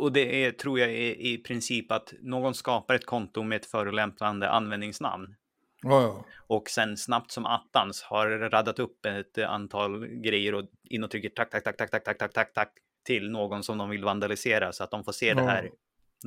och, 0.00 0.12
det 0.12 0.44
är, 0.44 0.52
tror 0.52 0.78
jag 0.78 0.90
är 0.90 1.20
i 1.20 1.38
princip 1.38 1.92
att 1.92 2.14
någon 2.20 2.54
skapar 2.54 2.94
ett 2.94 3.06
konto 3.06 3.42
med 3.42 3.56
ett 3.56 3.66
förolämpande 3.66 4.50
användningsnamn. 4.50 5.34
Ja, 5.82 6.02
ja. 6.02 6.24
Och 6.46 6.70
sen 6.70 6.96
snabbt 6.96 7.30
som 7.30 7.46
attans 7.46 8.02
har 8.02 8.28
raddat 8.28 8.78
upp 8.78 9.06
ett 9.06 9.38
antal 9.38 10.06
grejer 10.06 10.54
och 10.54 10.64
in 10.84 11.04
och 11.04 11.10
trycker 11.10 11.28
tack, 11.28 11.50
tack, 11.50 11.64
tack, 11.64 11.76
tack, 11.76 11.90
tack, 11.90 12.04
tack, 12.04 12.18
tack, 12.18 12.32
tack, 12.32 12.54
tack 12.54 12.72
till 13.04 13.30
någon 13.30 13.62
som 13.62 13.78
de 13.78 13.90
vill 13.90 14.04
vandalisera 14.04 14.72
så 14.72 14.84
att 14.84 14.90
de 14.90 15.04
får 15.04 15.12
se 15.12 15.26
ja. 15.26 15.34
det 15.34 15.42
här 15.42 15.70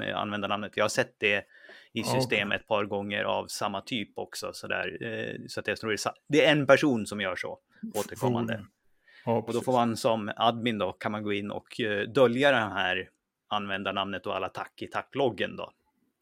eh, 0.02 0.18
användarnamnet. 0.18 0.72
Jag 0.76 0.84
har 0.84 0.90
sett 0.90 1.16
det 1.18 1.46
i 1.94 2.04
systemet 2.04 2.48
okay. 2.48 2.60
ett 2.60 2.68
par 2.68 2.86
gånger 2.86 3.24
av 3.24 3.48
samma 3.48 3.82
typ 3.82 4.18
också. 4.18 4.54
Så, 4.54 4.68
där. 4.68 4.98
Eh, 5.02 5.36
så 5.48 5.60
att 5.60 5.68
jag 5.68 5.78
tror 5.78 5.96
det 6.30 6.46
är 6.46 6.52
en 6.52 6.68
person 6.68 7.06
som 7.06 7.22
gör 7.22 7.36
så 7.36 7.60
återkommande. 7.96 8.66
Ja, 9.30 9.44
och 9.48 9.54
då 9.54 9.62
får 9.62 9.72
man 9.72 9.98
som 9.98 10.32
admin 10.36 10.78
då 10.78 10.92
kan 10.92 11.12
man 11.12 11.24
gå 11.24 11.34
in 11.34 11.52
och 11.52 11.80
uh, 11.80 12.02
dölja 12.02 12.52
det 12.52 12.58
här 12.58 13.10
användarnamnet 13.48 14.26
och 14.26 14.36
alla 14.36 14.50
tack 14.50 14.82
i 14.82 14.88
tackloggen 14.88 15.56
då. 15.56 15.72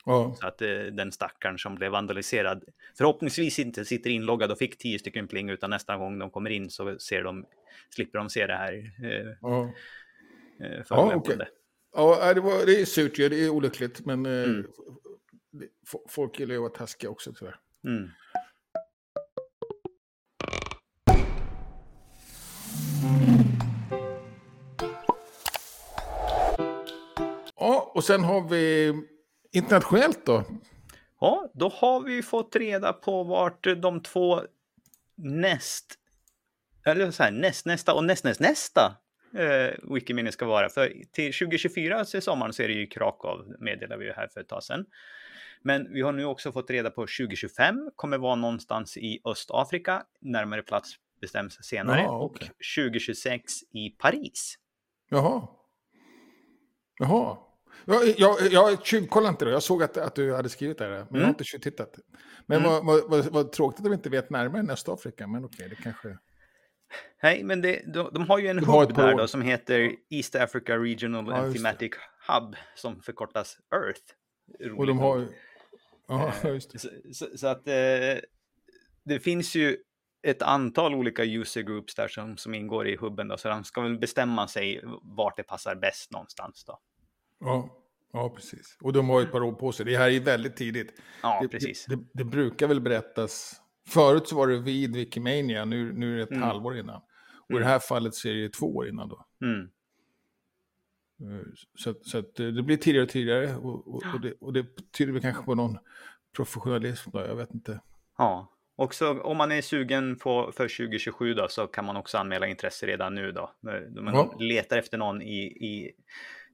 Ja. 0.06 0.36
Så 0.40 0.48
att 0.48 0.62
uh, 0.62 0.86
den 0.86 1.12
stackaren 1.12 1.58
som 1.58 1.76
blev 1.76 1.92
vandaliserad 1.92 2.64
förhoppningsvis 2.98 3.60
inte 3.60 3.86
sitter 3.86 4.10
inloggad 4.10 4.52
och 4.52 4.58
fick 4.58 4.78
tio 4.78 5.00
stycken 5.00 5.28
pling 5.28 5.50
utan 5.50 5.70
nästa 5.70 5.98
gång 5.98 6.20
de 6.20 6.30
kommer 6.30 6.50
in 6.50 6.70
så 6.70 7.00
ser 7.00 7.24
de, 7.24 7.46
slipper 7.90 8.20
de 8.20 8.30
se 8.30 8.48
det 8.48 8.56
här. 8.56 8.74
Uh, 8.74 9.34
ja. 9.42 9.74
ja, 10.90 11.16
okay. 11.16 11.38
ja 11.96 12.34
det, 12.34 12.42
var, 12.42 12.66
det 12.66 12.82
är 12.82 12.86
surt 12.86 13.20
ju, 13.20 13.30
det 13.30 13.46
är 13.46 13.50
olyckligt 13.50 14.06
men 14.06 14.26
mm. 14.26 14.68
folk 16.10 16.40
gillar 16.40 16.54
ju 16.54 16.58
att 16.58 16.62
vara 16.62 16.88
taskiga 16.88 17.10
också 17.10 17.34
tyvärr. 17.34 17.60
Mm. 17.84 18.10
Sen 28.08 28.24
har 28.24 28.50
vi 28.50 28.94
internationellt 29.52 30.26
då? 30.26 30.44
Ja, 31.20 31.52
då 31.54 31.70
har 31.70 32.02
vi 32.02 32.24
fått 32.24 32.56
reda 32.56 32.94
på 32.94 33.24
vart 33.24 33.68
de 33.82 34.04
två 34.04 34.42
näst, 35.16 35.86
eller 36.86 37.12
så 37.12 37.24
här, 37.24 37.32
näst, 37.32 37.66
nästa 37.66 37.94
och 37.94 38.04
näst, 38.04 38.24
näst, 38.24 38.40
nästa 38.40 38.98
eh, 39.38 39.94
Wikiminne 39.94 40.32
ska 40.32 40.46
vara. 40.46 40.70
För 40.70 40.94
till 41.12 41.34
2024 41.34 42.06
till 42.06 42.22
sommaren 42.22 42.54
så 42.54 42.64
är 42.64 42.68
det 42.68 42.74
ju 42.74 42.88
Krakow, 42.88 43.56
meddelade 43.60 44.00
vi 44.00 44.06
ju 44.06 44.14
här 44.14 44.28
för 44.28 44.42
ett 44.42 44.48
tag 44.48 44.64
sedan. 44.64 44.86
Men 45.62 45.94
vi 45.94 46.02
har 46.02 46.12
nu 46.12 46.26
också 46.26 46.52
fått 46.52 46.70
reda 46.70 46.90
på 46.90 47.02
2025 47.02 47.92
kommer 47.96 48.18
vara 48.18 48.36
någonstans 48.36 48.98
i 48.98 49.20
Östafrika, 49.26 50.04
närmare 50.22 50.62
plats 50.62 50.96
bestäms 51.22 51.58
senare. 51.62 52.02
Jaha, 52.02 52.24
okay. 52.24 52.48
Och 52.48 52.56
2026 52.76 53.54
i 53.74 53.90
Paris. 53.90 54.56
Jaha. 55.10 55.48
Jaha. 57.00 57.47
Jag, 57.86 58.07
jag, 58.17 58.38
jag 58.51 58.86
tjuvkollade 58.86 59.29
inte 59.29 59.46
då. 59.46 59.51
Jag 59.51 59.63
såg 59.63 59.84
att, 59.84 59.98
att 59.98 60.15
du 60.15 60.34
hade 60.34 60.50
skrivit 60.50 60.77
det 60.77 60.84
här, 60.84 60.91
men 60.91 61.00
mm. 61.00 61.07
jag 61.10 61.19
har 61.19 61.24
mm. 61.24 61.29
inte 61.29 61.43
tjuvtittat. 61.43 62.00
Men 62.46 62.60
mm. 62.60 62.72
vad, 62.72 62.86
vad, 62.86 63.10
vad, 63.10 63.25
vad 63.25 63.51
tråkigt 63.51 63.86
att 63.86 63.91
vi 63.91 63.96
inte 63.96 64.10
vet 64.10 64.29
närmare 64.29 64.60
än 64.60 64.69
Östafrika, 64.69 65.27
men 65.27 65.46
okej, 65.46 65.69
det 65.69 65.75
kanske... 65.75 66.17
Nej, 67.24 67.43
men 67.43 67.62
det, 67.62 67.93
de, 67.93 68.10
de 68.13 68.29
har 68.29 68.39
ju 68.39 68.48
en 68.48 68.65
hub 68.65 68.96
där 68.96 69.15
då 69.15 69.27
som 69.27 69.41
heter 69.41 69.91
East 70.10 70.36
Africa 70.36 70.77
Regional 70.77 71.25
ja, 71.27 71.53
Thematic 71.53 71.91
Hub, 72.27 72.55
som 72.75 73.01
förkortas 73.01 73.57
Earth. 73.74 74.77
Och 74.77 74.88
de 74.88 75.00
har 75.00 75.17
ju... 75.17 75.27
Ja, 76.07 76.34
just 76.43 76.72
det. 76.72 76.79
Så, 76.79 76.89
så, 77.13 77.38
så 77.38 77.48
att 77.48 77.67
eh, 77.67 78.17
det 79.05 79.19
finns 79.19 79.55
ju 79.55 79.77
ett 80.27 80.41
antal 80.41 80.96
olika 80.96 81.24
user 81.24 81.62
groups 81.62 81.96
där 81.96 82.07
som, 82.07 82.38
som 82.38 82.53
ingår 82.53 82.88
i 82.88 82.98
hubben. 82.98 83.27
Då, 83.27 83.38
så 83.38 83.50
de 83.50 83.63
ska 83.63 83.81
väl 83.81 84.00
bestämma 84.00 84.48
sig 84.48 84.81
vart 85.17 85.38
det 85.38 85.43
passar 85.43 85.75
bäst 85.75 86.12
någonstans. 86.12 86.65
Då. 86.65 86.79
Ja, 87.39 87.70
ja, 88.13 88.29
precis. 88.36 88.77
Och 88.82 88.94
de 88.94 89.10
har 89.10 89.20
ju 89.20 89.25
ett 89.25 89.32
par 89.32 89.44
år 89.44 89.51
på 89.53 89.72
sig. 89.72 89.86
Det 89.86 89.98
här 89.98 90.10
är 90.10 90.20
väldigt 90.20 90.56
tidigt. 90.56 91.01
Ja, 91.24 91.39
det, 91.41 91.48
precis. 91.48 91.86
Det, 91.86 91.96
det, 91.96 92.03
det, 92.13 92.24
brukar 92.24 92.67
väl 92.67 92.82
berättas. 92.82 93.62
Förut 93.88 94.27
så 94.27 94.36
var 94.36 94.48
det 94.48 94.60
vid 94.60 94.96
Wikimania, 94.96 95.65
nu, 95.65 95.94
nu 95.94 96.13
är 96.13 96.17
det 96.17 96.24
ett 96.24 96.32
Mm. 96.32 96.44
halvår 96.44 96.77
innan. 96.77 97.01
Och 97.46 97.51
i 97.51 97.53
Mm. 97.53 97.62
det 97.63 97.70
här 97.70 97.79
fallet 97.79 98.13
så 98.15 98.27
är 98.27 98.34
det 98.34 98.53
två 98.53 98.75
år 98.75 98.88
innan 98.89 99.10
då. 99.10 99.25
Mm. 99.41 99.70
Eh, 101.39 101.46
Så, 101.75 101.94
så 102.01 102.17
eh, 102.17 102.24
det 102.34 102.63
blir 102.63 102.77
tidigare 102.77 103.03
och 103.03 103.10
tidigare. 103.10 103.56
Och, 103.56 103.88
och, 103.88 104.03
och, 104.13 104.22
det, 104.22 104.34
och 104.39 104.53
det 104.53 104.65
tyder 104.98 105.13
väl 105.13 105.22
kanske 105.22 105.44
på 105.44 105.56
någon 105.56 105.77
professionalism 106.36 107.10
då, 107.13 107.20
jag 107.20 107.36
vet 107.36 107.53
inte. 107.53 107.82
Ja, 108.17 108.53
och 108.75 108.94
så 108.94 109.22
om 109.22 109.38
man 109.38 109.51
är 109.51 109.62
sugen 109.62 110.15
på, 110.15 110.51
för 110.56 110.63
2027 110.67 111.34
då 111.34 111.48
så 111.48 111.67
kan 111.67 111.86
man 111.86 111.98
också 111.98 112.17
anmäla 112.17 112.48
intresse 112.48 112.86
redan 112.88 113.15
nu 113.15 113.32
då. 113.32 113.51
När 113.60 114.01
Man 114.01 114.13
Ja. 114.13 114.36
letar 114.39 114.77
efter 114.77 114.98
någon 114.98 115.22
i, 115.22 115.39
i 115.46 115.91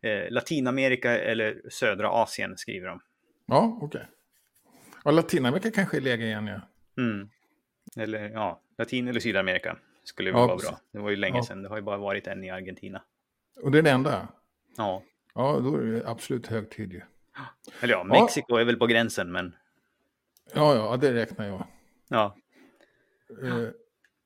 eh, 0.03 0.31
Latinamerika 0.31 1.19
eller 1.19 1.61
södra 1.69 2.09
Asien 2.09 2.57
skriver 2.57 2.87
de. 2.87 2.99
Ja, 3.45 3.77
okej. 3.81 4.07
Ja, 5.03 5.11
Latinamerika 5.11 5.71
kanske 5.71 5.97
är 5.97 6.01
läge 6.01 6.25
igen, 6.25 6.47
ja. 6.47 6.61
Mm. 7.03 7.29
Eller 7.97 8.29
ja, 8.29 8.61
Latin 8.77 9.07
eller 9.07 9.19
Sydamerika 9.19 9.77
skulle 10.03 10.31
väl 10.31 10.39
Ja, 10.41 10.47
vara 10.47 10.57
bra. 10.57 10.79
Det 10.91 10.99
var 10.99 11.09
ju 11.09 11.15
länge 11.15 11.37
Ja. 11.37 11.43
sedan, 11.43 11.63
det 11.63 11.69
har 11.69 11.75
ju 11.75 11.81
bara 11.81 11.97
varit 11.97 12.27
en 12.27 12.43
i 12.43 12.49
Argentina. 12.49 13.01
Och 13.61 13.71
det 13.71 13.77
är 13.77 13.81
det 13.81 13.89
enda. 13.91 14.27
Ja, 14.77 15.03
Ja, 15.35 15.59
då 15.59 15.75
är 15.77 15.81
det 15.85 16.07
absolut 16.07 16.47
hög 16.47 16.69
tid 16.69 16.93
ju. 16.93 17.01
eller 17.81 17.93
ja, 17.93 18.05
Ja. 18.09 18.21
Mexiko 18.21 18.55
är 18.55 18.65
väl 18.65 18.77
på 18.77 18.87
gränsen, 18.87 19.31
men 19.31 19.55
Ja, 20.53 20.75
ja, 20.75 20.97
det 20.97 21.13
räknar 21.13 21.45
jag. 21.47 21.67
ja. 22.07 22.35
Eh, 23.43 23.67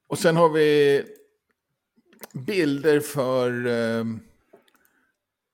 och 0.08 0.20
sen 0.20 0.36
har 0.38 0.50
vi 0.50 1.04
bilder 2.34 3.00
för 3.00 3.66
eh, 3.68 4.06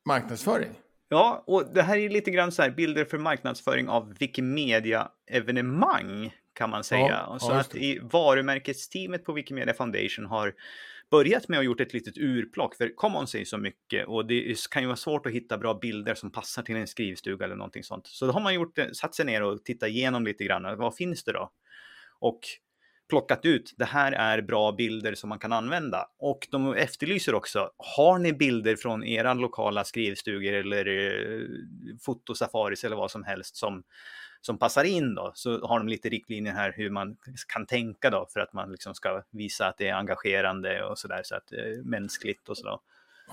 marknadsföring. 0.06 0.70
Ja, 1.10 1.44
och 1.48 1.74
det 1.74 1.82
här 1.82 1.98
är 1.98 2.10
lite 2.10 2.32
grann 2.32 2.52
så 2.52 2.62
här 2.62 2.70
bilder 2.70 3.06
för 3.06 3.18
marknadsföring 3.18 3.90
av 3.90 4.14
Wikimedia-evenemang 4.20 6.34
kan 6.54 6.70
man 6.70 6.84
säga. 6.84 7.26
Ja, 7.30 7.40
så 7.40 7.52
ja, 7.52 7.60
att 7.60 7.76
i 7.76 8.00
varumärkesteamet 8.04 9.26
på 9.26 9.34
Wikimedia 9.34 9.74
Foundation 9.74 10.26
har 10.26 10.54
börjat 11.12 11.48
med 11.48 11.60
att 11.60 11.66
gjort 11.66 11.82
ett 11.82 11.94
litet 11.94 12.18
urplock, 12.18 12.76
för 12.76 12.96
Common 12.96 13.28
säger 13.28 13.46
så 13.46 13.58
mycket 13.58 14.08
och 14.08 14.26
det 14.26 14.56
kan 14.72 14.82
ju 14.82 14.86
vara 14.88 14.96
svårt 14.96 15.26
att 15.26 15.32
hitta 15.32 15.58
bra 15.58 15.74
bilder 15.74 16.16
som 16.16 16.32
passar 16.32 16.64
till 16.64 16.76
en 16.76 16.88
skrivstuga 16.88 17.46
eller 17.46 17.56
någonting 17.56 17.84
sånt. 17.84 18.08
Så 18.08 18.26
då 18.26 18.32
har 18.32 18.42
man 18.42 18.54
gjort, 18.54 18.76
det- 18.76 18.96
satt 18.96 19.16
sig 19.16 19.26
ner 19.26 19.44
och 19.44 19.66
tittat 19.66 19.90
igenom 19.90 20.26
lite 20.26 20.44
grann, 20.44 20.78
vad 20.78 20.96
finns 20.96 21.24
det 21.24 21.32
då? 21.32 21.52
Och 22.20 22.40
plockat 23.10 23.46
ut, 23.46 23.74
det 23.78 23.86
här 23.86 24.12
är 24.12 24.42
bra 24.42 24.72
bilder 24.72 25.16
som 25.16 25.30
man 25.30 25.40
kan 25.40 25.54
använda. 25.54 26.06
Och 26.20 26.48
de 26.52 26.74
efterlyser 26.74 27.36
också, 27.36 27.70
har 27.78 28.20
ni 28.20 28.34
bilder 28.34 28.76
från 28.76 29.04
era 29.04 29.34
lokala 29.34 29.84
skrivstugor 29.84 30.54
eller 30.54 30.86
eh, 30.88 31.48
fotosafaris 32.06 32.84
eller 32.84 32.96
vad 32.96 33.12
som 33.12 33.24
helst 33.24 33.56
som, 33.56 33.84
som 34.42 34.58
passar 34.58 34.84
in 34.84 35.16
då? 35.16 35.32
Så 35.36 35.68
har 35.68 35.80
de 35.80 35.88
lite 35.88 36.10
riktlinjer 36.10 36.54
här 36.54 36.74
hur 36.78 36.90
man 36.90 37.16
kan 37.54 37.66
tänka 37.66 38.10
då 38.10 38.28
för 38.34 38.40
att 38.40 38.54
man 38.54 38.72
liksom 38.72 38.96
ska 38.96 39.24
visa 39.32 39.68
att 39.68 39.78
det 39.78 39.88
är 39.88 39.94
engagerande 39.96 40.86
och 40.86 40.98
sådär, 41.00 41.22
så 41.24 41.36
att 41.36 41.48
det 41.48 41.56
är 41.56 41.84
mänskligt 41.84 42.50
och 42.50 42.58
sådär. 42.58 42.78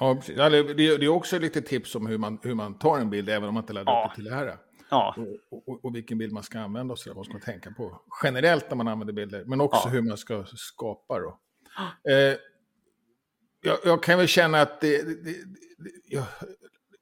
Ja, 0.00 0.14
precis. 0.14 0.36
Ja, 0.38 0.50
det 0.50 0.84
är 1.04 1.08
också 1.08 1.38
lite 1.38 1.62
tips 1.62 1.94
om 1.94 2.06
hur 2.06 2.18
man, 2.18 2.38
hur 2.42 2.54
man 2.54 2.78
tar 2.78 2.98
en 2.98 3.10
bild, 3.10 3.28
även 3.28 3.48
om 3.48 3.54
man 3.54 3.62
inte 3.62 3.72
laddar 3.72 3.92
Ja. 3.92 4.04
upp 4.04 4.10
det 4.10 4.14
till 4.14 4.24
det 4.30 4.34
här. 4.36 4.56
Ja, 4.90 5.14
Och, 5.50 5.68
och, 5.68 5.84
och 5.84 5.94
vilken 5.94 6.18
bild 6.18 6.32
man 6.32 6.42
ska 6.42 6.58
använda 6.60 6.92
och 6.92 6.98
så 6.98 7.08
där, 7.08 7.14
vad 7.16 7.24
ska 7.24 7.32
man 7.32 7.42
tänka 7.42 7.70
på. 7.70 8.00
Generellt 8.22 8.68
när 8.70 8.76
man 8.76 8.88
använder 8.88 9.14
bilder, 9.14 9.44
men 9.44 9.60
också 9.60 9.80
Ja. 9.84 9.90
hur 9.90 10.02
man 10.02 10.16
ska 10.18 10.44
skapa 10.56 11.18
då. 11.18 11.38
Eh, 12.10 12.36
jag, 13.62 13.78
jag 13.84 14.02
kan 14.02 14.18
väl 14.18 14.26
känna 14.28 14.60
att 14.60 14.80
det... 14.80 15.02
det, 15.02 15.14
det, 15.24 15.32
det 15.78 15.90
jag, 16.04 16.24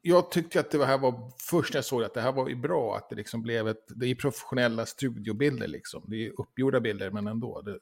jag 0.02 0.30
tyckte 0.30 0.60
att 0.60 0.70
det 0.70 0.86
här 0.86 0.98
var, 0.98 1.32
först 1.50 1.72
när 1.74 1.78
jag 1.78 1.84
såg 1.84 2.00
det, 2.00 2.06
att 2.06 2.14
det 2.14 2.20
här 2.20 2.32
var 2.32 2.48
ju 2.48 2.56
bra, 2.56 2.96
att 2.96 3.08
det 3.10 3.16
liksom 3.16 3.42
blev 3.42 3.68
ett, 3.68 3.84
det 3.88 4.06
är 4.06 4.14
professionella 4.14 4.86
studiobilder 4.86 5.68
liksom. 5.68 6.04
Det 6.06 6.26
är 6.26 6.40
uppgjorda 6.40 6.80
bilder, 6.80 7.10
men 7.10 7.26
ändå. 7.26 7.60
Det, 7.62 7.78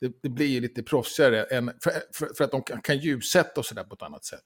det, 0.00 0.16
det 0.22 0.28
blir 0.28 0.46
ju 0.46 0.60
lite 0.60 0.82
proffsigare, 0.82 1.42
än, 1.42 1.72
för, 1.82 1.92
för, 2.14 2.34
för 2.36 2.44
att 2.44 2.50
de 2.50 2.62
kan, 2.62 2.82
kan 2.82 2.98
ljussätta 2.98 3.60
och 3.60 3.66
sådär 3.66 3.84
på 3.84 3.94
ett 3.94 4.02
annat 4.02 4.24
sätt. 4.24 4.44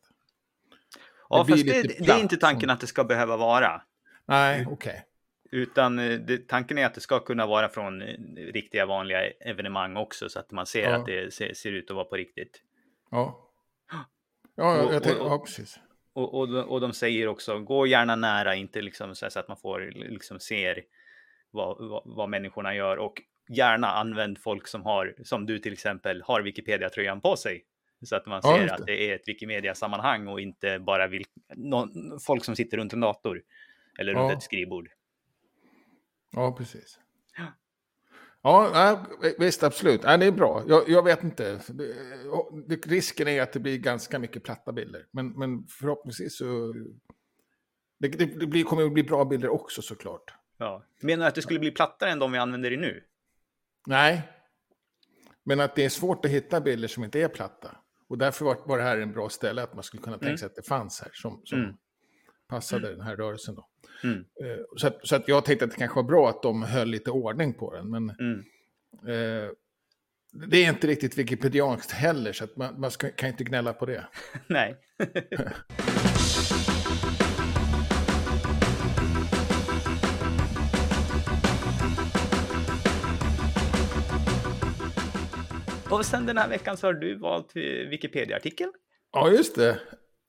ja 1.29 1.45
blir 1.45 1.57
fast 1.57 1.67
det, 1.99 2.05
det 2.07 2.13
är 2.13 2.21
inte 2.21 2.37
tanken 2.37 2.61
som- 2.69 2.75
att 2.75 2.81
det 2.81 2.87
ska 2.87 3.05
behöva 3.05 3.37
vara. 3.37 3.83
Nej, 4.27 4.67
okej. 4.71 5.05
Utan 5.51 5.99
eh, 5.99 6.19
det, 6.19 6.49
tanken 6.49 6.79
är 6.79 6.87
att 6.87 6.95
det 6.95 7.01
ska 7.01 7.21
kunna 7.21 7.47
vara 7.47 7.69
från 7.69 8.03
eh, 8.03 8.15
riktiga 8.37 8.87
vanliga 8.87 9.31
evenemang 9.31 9.97
också 9.97 10.29
så 10.29 10.39
att 10.39 10.51
man 10.51 10.67
ser 10.67 10.83
Ja. 10.91 10.97
att 10.97 11.07
det 11.07 11.35
ser, 11.35 11.55
ser 11.55 11.73
ut 11.73 11.91
att 11.91 11.97
vara 11.97 12.05
på 12.05 12.17
riktigt. 12.17 12.63
Ja. 13.11 13.51
Ja, 14.57 14.77
jag, 14.77 14.87
Och- 14.87 14.95
jag 14.95 15.03
tänkte, 15.03 15.21
och- 15.23 15.31
ja, 15.31 15.39
precis. 15.39 15.79
Och, 16.13 16.39
och, 16.39 16.49
de- 16.49 16.65
och 16.69 16.81
de 16.81 16.93
säger 16.93 17.29
också, 17.29 17.59
gå 17.59 17.87
gärna 17.87 18.17
nära, 18.17 18.55
inte 18.55 18.83
liksom 18.83 19.15
så, 19.15 19.25
här 19.25 19.31
så 19.31 19.41
att 19.41 19.49
man 19.49 19.57
får 19.57 19.93
liksom 19.95 20.41
ser 20.41 20.83
vad, 21.51 21.89
vad, 21.89 22.03
vad 22.05 22.29
människorna 22.29 22.75
gör 22.75 22.97
och 22.97 23.23
gärna 23.49 23.87
använd 23.89 24.39
folk 24.39 24.67
som 24.69 24.83
har, 24.83 25.15
som 25.25 25.47
du 25.47 25.59
till 25.59 25.73
exempel, 25.73 26.23
har 26.23 26.43
Wikipedia-tröjan 26.43 27.21
på 27.21 27.37
sig. 27.37 27.65
Så 28.05 28.17
att 28.17 28.27
man 28.27 28.41
Ja, 28.45 28.55
ser 28.57 28.63
just 28.63 28.75
att 28.75 28.87
det. 28.87 28.93
det 28.93 29.11
är 29.11 29.15
ett 29.15 29.29
Wikimedia-sammanhang 29.29 30.29
och 30.29 30.41
inte 30.41 30.79
bara 30.79 31.07
vil, 31.07 31.25
någon, 31.55 32.21
folk 32.21 32.45
som 32.45 32.57
sitter 32.57 32.77
runt 32.77 32.93
en 32.93 33.01
dator 33.01 33.43
eller 33.99 34.15
runt 34.15 34.31
Ja. 34.31 34.37
ett 34.37 34.43
skrivbord. 34.43 34.89
Ja, 36.31 36.53
precis. 36.53 36.99
Ja. 37.37 37.47
Ja, 38.43 39.07
visst, 39.39 39.63
absolut. 39.63 40.03
Nej, 40.03 40.19
det 40.19 40.27
är 40.27 40.33
bra. 40.33 40.63
Jag, 40.69 40.89
jag 40.89 41.03
vet 41.03 41.23
inte. 41.25 41.61
Det, 41.69 41.95
det, 42.67 42.87
risken 42.87 43.29
är 43.29 43.43
att 43.43 43.53
det 43.53 43.61
blir 43.61 43.79
ganska 43.79 44.19
mycket 44.19 44.43
platta 44.45 44.73
bilder. 44.73 45.07
Men, 45.11 45.29
men 45.29 45.67
förhoppningsvis 45.67 46.37
så... 46.39 46.73
Det, 47.99 48.09
det, 48.09 48.25
det 48.41 48.47
blir, 48.47 48.65
kommer 48.65 48.85
att 48.85 48.93
bli 48.93 49.03
bra 49.03 49.25
bilder 49.25 49.49
också 49.49 49.83
såklart. 49.83 50.35
Ja. 50.59 50.85
Menar 51.01 51.25
du 51.25 51.29
att 51.29 51.35
det 51.35 51.43
skulle 51.43 51.59
bli 51.61 51.71
plattare 51.71 52.11
än 52.11 52.19
de 52.19 52.33
vi 52.33 52.39
använder 52.39 52.73
i 52.73 52.77
nu? 52.77 53.05
Nej. 53.87 54.23
Men 55.45 55.61
att 55.61 55.75
det 55.77 55.85
är 55.85 55.89
svårt 55.89 56.25
att 56.25 56.31
hitta 56.31 56.61
bilder 56.61 56.89
som 56.89 57.05
inte 57.05 57.21
är 57.23 57.29
platta. 57.29 57.77
Och 58.09 58.19
därför 58.19 58.45
var, 58.45 58.57
var 58.67 58.79
det 58.79 58.85
här 58.85 58.99
en 58.99 59.13
bra 59.13 59.29
ställe 59.29 59.63
att 59.63 59.75
man 59.75 59.83
skulle 59.83 60.03
kunna 60.03 60.17
tänka 60.17 60.27
Mm. 60.29 60.39
sig 60.39 60.47
att 60.47 60.55
det 60.55 60.63
fanns 60.63 61.01
här 61.01 61.11
som, 61.15 61.41
som 61.45 61.59
Mm. 61.59 61.77
Passade 62.49 62.91
den 62.91 63.01
här 63.01 63.17
rörelsen. 63.17 63.55
Då. 63.55 63.69
Mm. 64.05 64.19
Eh, 64.19 64.59
Så, 64.77 64.87
att, 64.87 65.09
så 65.09 65.17
att 65.17 65.29
jag 65.29 65.45
tänkte 65.45 65.65
att 65.65 65.71
det 65.71 65.77
kanske 65.77 65.97
var 65.97 66.03
bra 66.03 66.29
att 66.29 66.43
de 66.43 66.63
höll 66.63 66.89
lite 66.89 67.11
ordning 67.11 67.55
på 67.55 67.75
den. 67.75 67.91
Men 67.91 68.11
Mm. 68.11 68.39
eh, 69.07 69.51
det 70.49 70.65
är 70.65 70.69
inte 70.69 70.87
riktigt 70.87 71.19
wikipedianskt 71.19 71.91
heller, 71.93 72.33
så 72.33 72.45
att 72.45 72.57
man, 72.57 72.81
man 72.81 72.91
ska, 72.91 73.11
kan 73.11 73.29
inte 73.29 73.45
gnälla 73.45 73.73
på 73.73 73.87
det. 73.87 74.07
Nej. 74.47 74.77
Och 85.91 86.07
sen 86.07 86.27
den 86.27 86.39
här 86.39 86.49
veckan 86.49 86.77
så 86.77 86.87
har 86.87 86.95
du 86.95 87.15
valt 87.19 87.57
eh, 87.57 87.63
Wikipedia-artikel. 87.63 88.69
Ja, 89.13 89.31
just 89.31 89.57
det. 89.57 89.79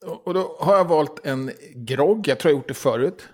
Och 0.06 0.34
då 0.34 0.56
har 0.60 0.76
jag 0.76 0.88
valt 0.88 1.26
en 1.26 1.50
grogg. 1.74 2.28
Jag 2.28 2.38
tror 2.38 2.52
jag 2.52 2.58
gjort 2.58 2.68
det 2.68 2.74
förut. 2.74 3.28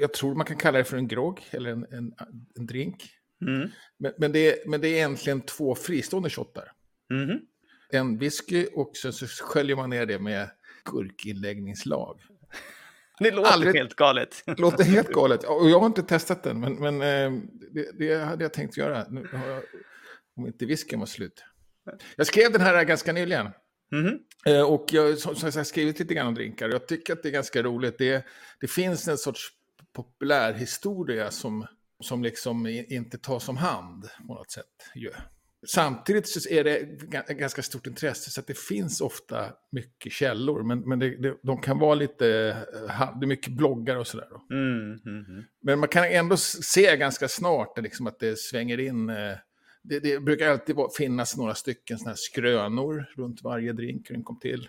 Jag 0.00 0.12
tror 0.12 0.34
man 0.34 0.46
kan 0.46 0.56
kalla 0.56 0.78
det 0.78 0.84
för 0.84 0.96
en 0.96 1.08
grogg 1.08 1.40
eller 1.50 1.70
en, 1.70 1.86
en, 1.90 2.14
en 2.58 2.66
drink. 2.66 3.10
Mm. 3.46 3.68
Men, 3.98 4.12
men, 4.18 4.32
det 4.32 4.38
är, 4.38 4.68
men 4.68 4.80
det 4.80 4.88
är 4.88 4.92
egentligen 4.94 5.40
två 5.40 5.74
fristående 5.74 6.30
shottar. 6.30 6.72
Mhm. 7.12 7.40
En 7.92 8.18
whisky 8.18 8.66
och 8.74 8.96
sen 8.96 9.12
så 9.12 9.26
sköljer 9.26 9.76
man 9.76 9.90
ner 9.90 10.06
det 10.06 10.18
med 10.18 10.50
gurkinläggningslag. 10.84 12.20
Det 13.18 13.30
låter 13.30 13.50
Aldrig- 13.50 13.74
helt 13.76 13.94
galet. 13.94 14.42
Låter 14.58 14.84
helt 14.84 15.08
galet. 15.08 15.44
Och 15.44 15.70
jag 15.70 15.78
har 15.78 15.86
inte 15.86 16.02
testat 16.02 16.42
den, 16.42 16.60
men, 16.60 16.74
men 16.74 17.02
eh, 17.02 17.42
det, 17.72 17.98
det 17.98 18.24
hade 18.24 18.44
jag 18.44 18.52
tänkt 18.52 18.76
göra. 18.76 19.06
Nu 19.08 19.28
har 19.32 19.48
jag, 19.48 19.62
om 20.36 20.46
inte 20.46 20.66
whiskyn 20.66 20.98
var 21.00 21.06
slut. 21.06 21.44
Jag 22.16 22.26
skrev 22.26 22.52
den 22.52 22.60
här 22.60 22.84
ganska 22.84 23.12
nyligen. 23.12 23.48
Eh, 24.46 24.62
Och 24.62 24.86
jag 24.92 25.18
som 25.18 25.34
som 25.34 25.40
sagt, 25.42 25.56
har 25.56 25.64
skrivit 25.64 25.98
lite 25.98 26.14
grann 26.14 26.26
om 26.26 26.34
drinkar. 26.34 26.68
Jag 26.68 26.88
tycker 26.88 27.12
att 27.12 27.22
det 27.22 27.28
är 27.28 27.32
ganska 27.32 27.62
roligt. 27.62 27.98
Det, 27.98 28.26
det 28.60 28.66
finns 28.68 29.08
en 29.08 29.18
sorts 29.18 29.48
populärhistoria 29.92 31.30
som, 31.30 31.66
som 32.04 32.22
liksom 32.22 32.66
inte 32.66 33.18
tas 33.18 33.48
om 33.48 33.56
hand 33.56 34.08
på 34.28 34.34
något 34.34 34.50
sätt. 34.50 34.64
Ju. 34.94 35.10
Samtidigt 35.66 36.28
så 36.28 36.48
är 36.48 36.64
det 36.64 36.78
ga- 37.10 37.32
ganska 37.34 37.62
stort 37.62 37.86
intresse 37.86 38.30
så 38.30 38.40
att 38.40 38.46
det 38.46 38.58
finns 38.58 39.00
ofta 39.00 39.52
mycket 39.72 40.12
källor. 40.12 40.62
Men, 40.62 40.80
men 40.80 40.98
det, 40.98 41.22
det, 41.22 41.36
de 41.42 41.60
kan 41.60 41.78
vara 41.78 41.94
lite, 41.94 42.26
eh, 42.88 43.18
det 43.20 43.24
är 43.24 43.26
mycket 43.26 43.52
bloggar 43.52 43.96
och 43.96 44.06
sådär. 44.06 44.28
Mm, 44.50 44.90
mhm. 44.90 45.44
Men 45.62 45.78
man 45.78 45.88
kan 45.88 46.04
ändå 46.04 46.36
se 46.36 46.96
ganska 46.96 47.28
snart 47.28 47.78
liksom 47.78 48.06
att 48.06 48.18
det 48.18 48.38
svänger 48.38 48.80
in. 48.80 49.10
Det, 49.82 50.00
det 50.00 50.20
brukar 50.20 50.50
alltid 50.50 50.76
finnas 50.96 51.36
några 51.36 51.54
stycken 51.54 51.98
såna 51.98 52.10
här 52.10 52.16
skrönor 52.16 53.04
runt 53.16 53.42
varje 53.42 53.72
drink 53.72 54.10
hur 54.10 54.14
den 54.14 54.24
kom 54.24 54.38
till. 54.38 54.68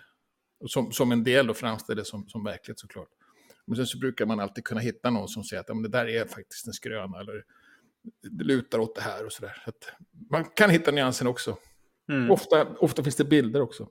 Som, 0.66 0.92
som 0.92 1.12
en 1.12 1.24
del 1.24 1.46
då 1.46 1.54
framställdes 1.54 2.08
som, 2.08 2.28
som 2.28 2.44
verklighet 2.44 2.78
såklart. 2.78 3.08
Men 3.66 3.76
sen 3.76 3.86
så 3.86 3.98
brukar 3.98 4.26
man 4.26 4.40
alltid 4.40 4.64
kunna 4.64 4.80
hitta 4.80 5.10
någon 5.10 5.28
som 5.28 5.44
säger 5.44 5.60
att 5.60 5.68
ja, 5.68 5.74
men 5.74 5.82
det 5.82 5.88
där 5.88 6.08
är 6.08 6.24
faktiskt 6.24 6.66
en 6.66 6.72
skröna. 6.72 7.20
Eller 7.20 7.44
det 8.30 8.44
lutar 8.44 8.78
åt 8.78 8.94
det 8.94 9.00
här 9.00 9.26
och 9.26 9.32
sådär. 9.32 9.62
Så 9.64 9.72
man 10.30 10.44
kan 10.44 10.70
hitta 10.70 10.90
nyansen 10.90 11.26
också. 11.26 11.56
Mm. 12.08 12.30
Ofta, 12.30 12.66
ofta 12.78 13.02
finns 13.02 13.16
det 13.16 13.24
bilder 13.24 13.60
också. 13.60 13.88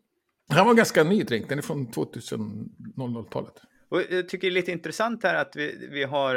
Det 0.48 0.54
här 0.54 0.64
var 0.64 0.72
en 0.72 0.78
ganska 0.78 1.04
ny 1.04 1.24
drink, 1.24 1.50
den 1.50 1.58
är 1.58 1.62
från 1.62 1.88
2000-talet. 1.88 3.54
Och 3.90 4.02
jag 4.10 4.30
tycker 4.30 4.48
det 4.48 4.52
är 4.52 4.56
lite 4.56 4.72
intressant 4.72 5.24
här 5.24 5.36
att 5.36 5.56
vi, 5.56 5.88
vi 5.92 6.04
har 6.04 6.36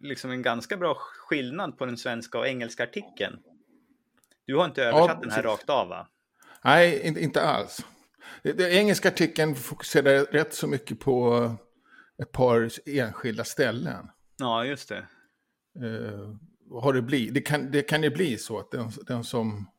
liksom 0.00 0.30
en 0.30 0.42
ganska 0.42 0.76
bra 0.76 0.94
skillnad 0.94 1.78
på 1.78 1.86
den 1.86 1.96
svenska 1.96 2.38
och 2.38 2.48
engelska 2.48 2.82
artikeln. 2.82 3.38
Du 4.44 4.56
har 4.56 4.64
inte 4.64 4.84
översatt 4.84 5.22
den 5.22 5.30
här 5.30 5.42
rakt 5.42 5.70
av 5.70 5.88
va? 5.88 6.08
Nej, 6.64 7.00
inte, 7.02 7.20
inte 7.20 7.42
alls. 7.42 7.86
Den 8.42 8.70
engelska 8.70 9.08
artikeln 9.08 9.54
fokuserar 9.54 10.24
rätt 10.24 10.54
så 10.54 10.66
mycket 10.66 11.00
på 11.00 11.50
ett 12.22 12.32
par 12.32 12.70
enskilda 12.86 13.44
ställen. 13.44 14.10
Ja, 14.36 14.64
just 14.64 14.88
det. 14.88 15.06
Eh, 15.86 16.34
har 16.82 16.92
det, 16.92 17.02
bli, 17.02 17.30
det, 17.30 17.40
kan, 17.40 17.70
det 17.70 17.82
kan 17.82 18.02
ju 18.02 18.10
bli 18.10 18.38
så 18.38 18.58
att 18.58 18.70
den, 18.70 18.90
den 19.06 19.24
som 19.24 19.70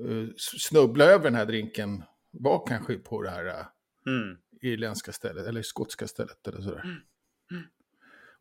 uh, 0.00 0.28
snubblar 0.36 1.06
över 1.06 1.24
den 1.24 1.34
här 1.34 1.46
drinken 1.46 2.02
var 2.30 2.66
kanske 2.66 2.94
på 2.94 3.22
det 3.22 3.30
här 3.30 3.46
eh, 3.46 3.66
Mm. 4.06 4.36
irländska 4.60 5.12
stället, 5.12 5.46
eller 5.46 5.62
skotska 5.62 6.08
stället 6.08 6.48
eller 6.48 6.60
sådär. 6.60 7.02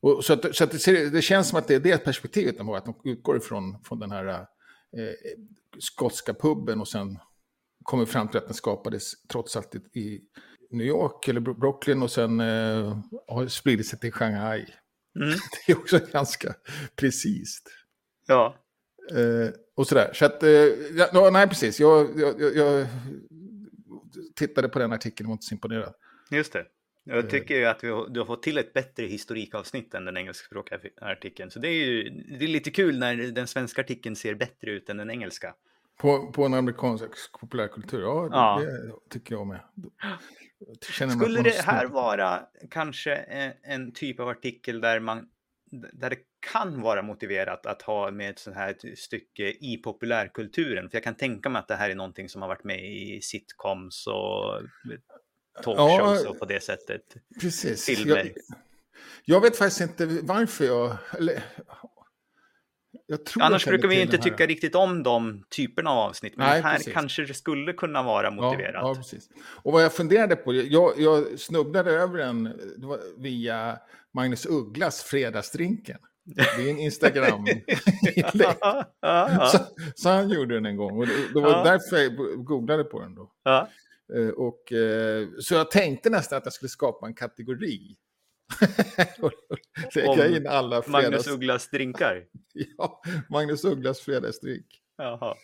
Och 0.04 0.26
så 0.26 0.34
att, 0.34 0.56
så 0.56 0.64
att 0.64 0.86
det, 0.86 1.10
det 1.10 1.22
känns 1.22 1.50
som 1.50 1.60
att 1.60 1.68
det 1.68 1.76
är 1.76 1.80
det 1.80 1.98
perspektivet 1.98 2.58
de 2.58 2.68
har, 2.68 2.78
att 2.78 2.86
de 2.86 3.02
utgår 3.04 3.38
ifrån 3.38 3.84
från 3.84 4.00
den 4.00 4.12
här 4.12 4.28
eh, 4.28 4.38
skotska 5.80 6.34
puben 6.34 6.82
och 6.82 6.88
sen 6.88 7.20
kommer 7.84 8.06
fram 8.06 8.28
till 8.28 8.38
att 8.38 8.46
den 8.46 8.54
skapades 8.54 9.12
trots 9.28 9.58
allt 9.58 9.76
i, 9.76 10.22
New 10.72 10.88
York 10.88 11.28
eller 11.28 11.42
Bro- 11.42 11.60
Brooklyn 11.60 12.02
och 12.04 12.12
sen 12.12 12.40
eh, 12.40 12.98
har 13.28 13.48
spridit 13.48 13.88
sig 13.88 14.00
till 14.00 14.12
Shanghai. 14.12 14.66
Mm. 15.16 15.30
Det 15.68 15.72
är 15.74 15.78
också 15.78 16.00
ganska 16.12 16.54
precis. 16.96 17.62
Ja. 18.28 18.56
Eh, 19.12 19.54
och 19.76 19.88
sådär. 19.88 20.12
Så 20.14 20.26
att, 20.26 20.44
eh, 20.44 20.50
ja, 20.50 21.10
ja, 21.14 21.30
nej 21.30 21.48
precis, 21.48 21.80
jag, 21.80 22.20
jag, 22.20 22.42
jag, 22.42 22.56
jag 22.56 22.88
tittade 24.36 24.70
på 24.70 24.80
den 24.80 24.94
artikeln 24.94 25.28
och 25.28 25.30
var 25.30 25.34
inte 25.34 25.46
så 25.46 25.54
imponerad. 25.56 25.94
Just 26.32 26.54
det. 26.54 26.66
Eh. 27.10 27.16
Jag 27.16 27.30
tycker 27.30 27.56
ju 27.56 27.66
att 27.66 27.84
vi 27.84 27.90
har, 27.90 28.10
du 28.10 28.20
har 28.20 28.28
fått 28.28 28.44
till 28.44 28.58
ett 28.58 28.74
bättre 28.74 29.06
historikavsnitt 29.06 29.94
än 29.94 30.06
den 30.06 30.18
engelskspråkiga 30.18 30.80
artikeln. 31.02 31.52
Så 31.52 31.60
det 31.60 31.68
är 31.68 31.86
ju 31.86 32.10
det 32.10 32.46
är 32.46 32.50
lite 32.50 32.72
kul 32.72 33.00
när 33.00 33.16
den 33.16 33.48
svenska 33.48 33.82
artikeln 33.82 34.16
ser 34.16 34.36
bättre 34.36 34.72
ut 34.72 34.90
än 34.90 34.98
den 34.98 35.12
engelska. 35.12 35.56
På, 35.98 36.32
på 36.32 36.46
en 36.46 36.54
amerikansk 36.54 37.32
populärkultur, 37.40 38.02
ja, 38.02 38.30
Ja. 38.32 38.60
det 38.60 39.10
tycker 39.10 39.36
jag 39.36 39.48
med. 39.48 39.60
Jag 41.00 41.12
Skulle 41.12 41.42
det 41.42 41.66
här 41.66 41.86
vara 41.86 42.42
kanske 42.70 43.16
en, 43.16 43.54
en 43.64 43.94
typ 43.94 44.20
av 44.20 44.30
artikel 44.30 44.82
där 44.82 45.00
man 45.00 45.30
där 45.94 46.10
det 46.10 46.18
kan 46.52 46.82
vara 46.82 47.02
motiverat 47.02 47.66
att 47.66 47.82
ha 47.82 48.12
med 48.12 48.30
ett 48.30 48.40
sånt 48.40 48.56
här 48.56 48.96
stycke 48.96 49.44
i 49.44 49.80
populärkulturen? 49.84 50.90
För 50.90 50.98
jag 50.98 51.04
kan 51.04 51.16
tänka 51.16 51.50
mig 51.50 51.60
att 51.60 51.68
det 51.68 51.76
här 51.76 51.90
är 51.90 51.96
någonting 51.96 52.30
som 52.30 52.42
har 52.42 52.50
varit 52.50 52.64
med 52.64 52.86
i 52.86 53.22
sitcoms 53.22 54.08
och 54.08 54.62
talkshows 55.64 56.22
Ja. 56.26 56.34
på 56.40 56.46
det 56.46 56.64
sättet. 56.64 57.02
Precis. 57.42 57.86
filmer. 57.86 58.16
Jag, 58.16 58.30
jag 59.26 59.42
vet 59.42 59.58
faktiskt 59.58 59.82
inte 59.82 60.06
varför 60.06 60.66
jag... 60.66 60.98
Eller, 61.18 61.44
jag 63.08 63.20
jag 63.36 63.40
Annars 63.40 63.62
känner 63.64 63.78
brukar 63.78 63.88
vi 63.96 64.02
inte 64.02 64.18
tycka 64.18 64.46
riktigt 64.46 64.76
om 64.76 65.04
de 65.04 65.44
typerna 65.50 65.90
av 65.90 65.98
avsnitt. 65.98 66.38
Men 66.38 66.50
Nej, 66.50 66.62
här 66.62 66.78
precis. 66.78 66.94
kanske 66.94 67.26
det 67.26 67.34
skulle 67.34 67.74
kunna 67.74 68.04
vara 68.04 68.32
motiverat. 68.32 68.74
Ja, 68.74 68.88
ja, 68.88 68.96
precis. 68.96 69.30
Och 69.64 69.74
vad 69.74 69.84
jag 69.84 69.94
funderade 69.94 70.36
på, 70.36 70.54
jag, 70.54 70.94
jag 70.98 71.40
snubblade 71.40 71.92
över 71.92 72.18
den 72.18 72.50
via 73.18 73.78
Magnus 74.14 74.46
Ugglas 74.46 75.04
Fredagsdrinken. 75.04 75.98
Det 76.26 76.42
är 76.42 76.70
en 76.70 76.80
ja, 79.02 79.50
Så, 79.52 79.60
så 79.96 80.10
han 80.10 80.30
gjorde 80.30 80.54
den 80.56 80.66
en 80.66 80.78
gång. 80.78 80.98
Och 80.98 81.08
det, 81.08 81.14
det 81.34 81.42
var 81.42 81.64
därför 81.64 81.98
jag 81.98 82.16
googlade 82.46 82.84
på 82.84 83.00
den 83.00 83.16
då. 83.16 83.32
Eh, 84.16 84.30
Och, 84.30 84.72
eh, 84.72 85.28
så 85.40 85.54
jag 85.54 85.72
tänkte 85.72 86.10
nästan 86.10 86.38
att 86.38 86.46
jag 86.46 86.54
skulle 86.54 86.70
skapa 86.70 87.08
en 87.08 87.14
kategori. 87.14 87.96
Lägga 89.96 90.28
in 90.28 90.48
alla 90.48 90.82
fredags... 90.82 91.04
Magnus 91.04 91.28
Ugglas 91.28 91.70
drinkar. 91.70 92.26
ja, 92.78 93.02
Magnus 93.30 93.66
Ugglas 93.66 94.00
fredagsdrink. 94.00 94.66
Jaha. 94.98 95.36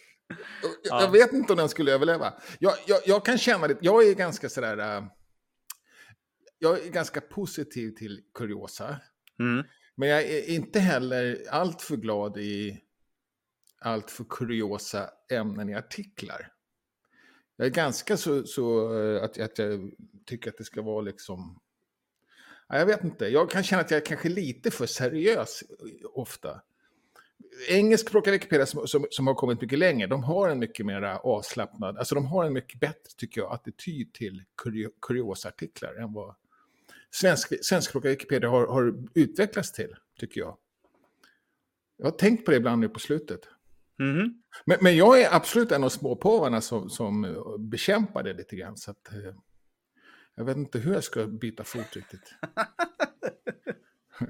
Jag, 0.62 0.72
Ja. 0.84 1.02
jag 1.02 1.12
vet 1.12 1.34
inte 1.34 1.54
om 1.54 1.58
den 1.58 1.70
skulle 1.70 1.91
överleva. 1.93 2.34
Jag, 2.60 2.74
jag, 2.88 3.00
jag 3.06 3.26
kan 3.26 3.38
känna 3.38 3.67
det, 3.67 3.78
jag 3.82 4.08
är 4.08 4.15
ganska 4.15 4.50
sådär... 4.50 4.98
äh, 4.98 5.04
jag 6.60 6.80
är 6.86 6.89
ganska 6.89 7.22
positiv 7.22 7.91
till 7.91 8.22
kuriosa. 8.34 9.02
Mm. 9.39 9.65
Men 9.96 10.10
jag 10.10 10.22
är 10.24 10.50
inte 10.50 10.80
heller 10.80 11.38
allt 11.50 11.82
för 11.82 11.98
glad 11.98 12.38
i 12.38 12.82
allt 13.82 14.12
för 14.12 14.26
kuriosa 14.30 15.10
ämnen 15.32 15.70
i 15.70 15.76
artiklar. 15.76 16.52
Jag 17.60 17.65
är 17.65 17.72
ganska 17.72 18.17
så, 18.17 18.43
så 18.43 18.98
eh, 19.00 19.24
att, 19.24 19.39
att 19.39 19.58
jag 19.58 19.91
tycker 20.26 20.50
att 20.50 20.58
det 20.58 20.63
ska 20.63 20.82
vara 20.82 21.02
liksom... 21.02 21.60
Ja, 22.67 22.78
jag 22.78 22.86
vet 22.86 23.04
inte, 23.04 23.26
jag 23.28 23.50
kan 23.50 23.63
känna 23.63 23.82
att 23.82 23.91
jag 23.91 24.02
är 24.02 24.06
kanske 24.06 24.30
lite 24.30 24.72
för 24.72 24.86
seriös 24.86 25.63
eh, 25.69 26.10
ofta. 26.13 26.62
Engelskspråkiga 27.69 28.32
Wikipedia 28.32 28.65
som, 28.65 28.88
som, 28.88 29.08
som 29.10 29.28
har 29.28 29.34
kommit 29.34 29.62
mycket 29.62 29.80
längre, 29.80 30.08
de 30.08 30.24
har 30.24 30.50
en 30.50 30.60
mycket 30.60 30.86
mer 30.86 31.02
avslappnad, 31.02 31.98
alltså 31.98 32.15
de 32.15 32.26
har 32.26 32.45
en 32.45 32.54
mycket 32.54 32.80
bättre, 32.80 33.12
tycker 33.17 33.41
jag, 33.41 33.54
attityd 33.54 34.13
till 34.13 34.43
kurio, 34.58 34.89
kuriosartiklar 35.02 35.93
än 35.93 36.13
vad 36.13 36.36
svensk, 37.12 37.65
svenskspråkiga 37.65 38.12
Wikipedia 38.12 38.50
har, 38.50 38.67
har 38.67 39.04
utvecklats 39.13 39.72
till, 39.72 39.95
tycker 40.19 40.41
jag. 40.41 40.58
Jag 41.98 42.06
har 42.06 42.12
tänkt 42.12 42.45
på 42.45 42.52
det 42.52 42.58
ibland 42.58 42.82
nu 42.82 42.89
på 42.89 43.00
slutet. 43.00 43.41
Mhm. 44.00 44.42
Men, 44.66 44.78
men 44.82 44.98
jag 44.98 45.22
är 45.22 45.36
absolut 45.36 45.72
en 45.72 45.84
av 45.84 45.90
småpåvarna 45.90 46.62
som, 46.62 46.90
som 46.90 47.26
eh, 47.26 47.58
bekämpar 47.60 48.24
det 48.24 48.34
lite 48.34 48.56
grann. 48.56 48.78
Så 48.78 48.92
att, 48.92 49.14
eh, 49.14 49.34
jag 50.36 50.46
vet 50.46 50.58
inte 50.58 50.80
hur 50.80 50.94
jag 50.94 51.04
ska 51.04 51.28
byta 51.28 51.64
fot 51.64 51.96
riktigt. 51.96 52.34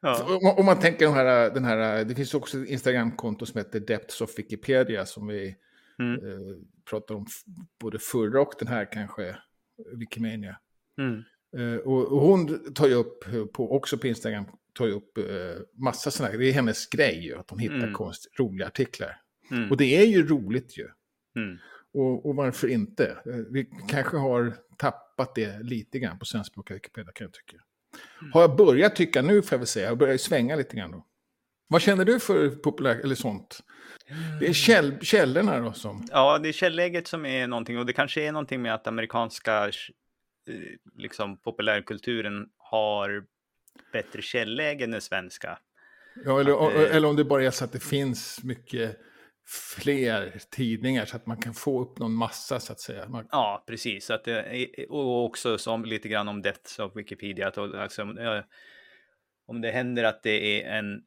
Ja. 0.00 0.38
Om, 0.42 0.58
om 0.58 0.66
man 0.66 0.80
tänker 0.80 1.06
den 1.06 1.14
här, 1.14 1.50
den 1.50 1.64
här, 1.64 2.04
det 2.04 2.14
finns 2.14 2.34
också 2.34 2.58
ett 2.58 2.68
Instagramkonto 2.68 3.46
som 3.46 3.58
heter 3.58 3.80
Depths 3.80 4.20
of 4.20 4.38
Wikipedia 4.38 5.06
som 5.06 5.26
vi 5.26 5.56
Mm. 6.00 6.14
eh, 6.14 6.56
pratar 6.90 7.14
om 7.14 7.26
både 7.80 7.98
förra 7.98 8.40
och 8.40 8.52
den 8.58 8.68
här 8.68 8.92
kanske, 8.92 9.36
Wikimania. 9.94 10.58
Mm. 10.98 11.22
Eh, 11.56 11.78
och, 11.78 12.12
och 12.12 12.20
hon 12.20 12.72
tar 12.74 12.86
ju 12.88 12.94
upp, 12.94 13.26
eh, 13.34 13.44
på, 13.44 13.76
också 13.76 13.98
på 13.98 14.06
Instagram, 14.06 14.44
tar 14.78 14.86
ju 14.86 14.92
upp 14.92 15.18
eh, 15.18 15.24
massa 15.82 16.10
sådana 16.10 16.32
här, 16.32 16.38
det 16.38 16.46
är 16.48 16.52
hennes 16.52 16.86
grej 16.90 17.24
ju, 17.26 17.38
att 17.38 17.50
hon 17.50 17.58
hittar 17.58 17.76
Mm. 17.76 17.92
konst, 17.92 18.26
roliga 18.38 18.66
artiklar. 18.66 19.20
Mm. 19.50 19.70
Och 19.70 19.76
det 19.76 19.96
är 19.96 20.06
ju 20.06 20.26
roligt 20.28 20.78
ju. 20.78 20.88
Mm. 21.36 21.58
Och, 21.94 22.26
och 22.26 22.36
varför 22.36 22.68
inte? 22.68 23.06
Eh, 23.06 23.34
Vi 23.50 23.70
kanske 23.88 24.16
har 24.16 24.54
tappat 24.78 25.34
det 25.34 25.62
lite 25.62 25.98
grann 25.98 26.18
på 26.18 26.24
svenskspråkiga 26.24 26.74
Wikipedia 26.74 27.12
kan 27.12 27.24
jag 27.24 27.32
tycka. 27.32 27.56
Har 28.32 28.40
jag 28.40 28.56
börjat 28.56 28.96
tycka 28.96 29.22
nu 29.22 29.42
får 29.42 29.52
jag 29.56 29.58
väl 29.58 29.66
säga, 29.66 29.86
jag 29.88 29.98
börjar 29.98 30.16
svänga 30.16 30.56
lite 30.56 30.76
grann 30.76 30.90
då. 30.92 31.06
Vad 31.68 31.82
känner 31.82 32.04
du 32.04 32.20
för 32.20 32.48
populär, 32.50 33.00
eller 33.04 33.14
sånt? 33.14 33.60
Det 34.40 34.46
är 34.46 34.52
käll, 34.52 34.98
källorna 35.02 35.60
då 35.60 35.72
som... 35.72 36.06
Ja, 36.10 36.38
det 36.38 36.48
är 36.48 36.52
källäget 36.52 37.06
som 37.06 37.26
är 37.26 37.46
någonting 37.46 37.78
och 37.78 37.86
det 37.86 37.92
kanske 37.92 38.22
är 38.22 38.32
någonting 38.32 38.62
med 38.62 38.74
att 38.74 38.86
amerikanska 38.86 39.64
eh, 39.66 39.72
liksom, 40.94 41.36
populärkulturen 41.36 42.48
har 42.58 43.24
bättre 43.92 44.22
källäge 44.22 44.84
än 44.84 45.00
svenska. 45.00 45.58
Ja, 46.24 46.40
eller, 46.40 46.66
Att 46.68 46.74
det- 46.74 46.88
eller 46.88 47.08
om 47.08 47.16
det 47.16 47.24
bara 47.24 47.44
är 47.44 47.50
så 47.50 47.64
att 47.64 47.72
det 47.72 47.82
finns 47.82 48.44
mycket 48.44 48.96
fler 49.76 50.38
tidningar 50.50 51.04
så 51.04 51.16
att 51.16 51.26
man 51.26 51.36
kan 51.42 51.54
få 51.54 51.82
upp 51.82 51.98
någon 51.98 52.12
massa 52.14 52.60
så 52.60 52.72
att 52.72 52.80
säga. 52.80 53.08
Man, 53.08 53.28
Ja, 53.32 53.64
precis. 53.66 54.10
Att 54.10 54.24
det 54.24 54.42
är, 54.42 54.92
och 54.92 55.24
också 55.24 55.58
som 55.58 55.84
lite 55.84 56.08
grann 56.08 56.28
om 56.28 56.42
Deaths 56.42 56.78
of 56.78 56.96
Wikipedia. 56.96 57.48
Att, 57.48 57.58
alltså, 57.58 58.02
eh, 58.02 58.42
om 59.46 59.60
det 59.60 59.70
händer 59.70 60.04
att 60.04 60.22
det 60.22 60.62
är 60.62 60.78
en 60.78 61.02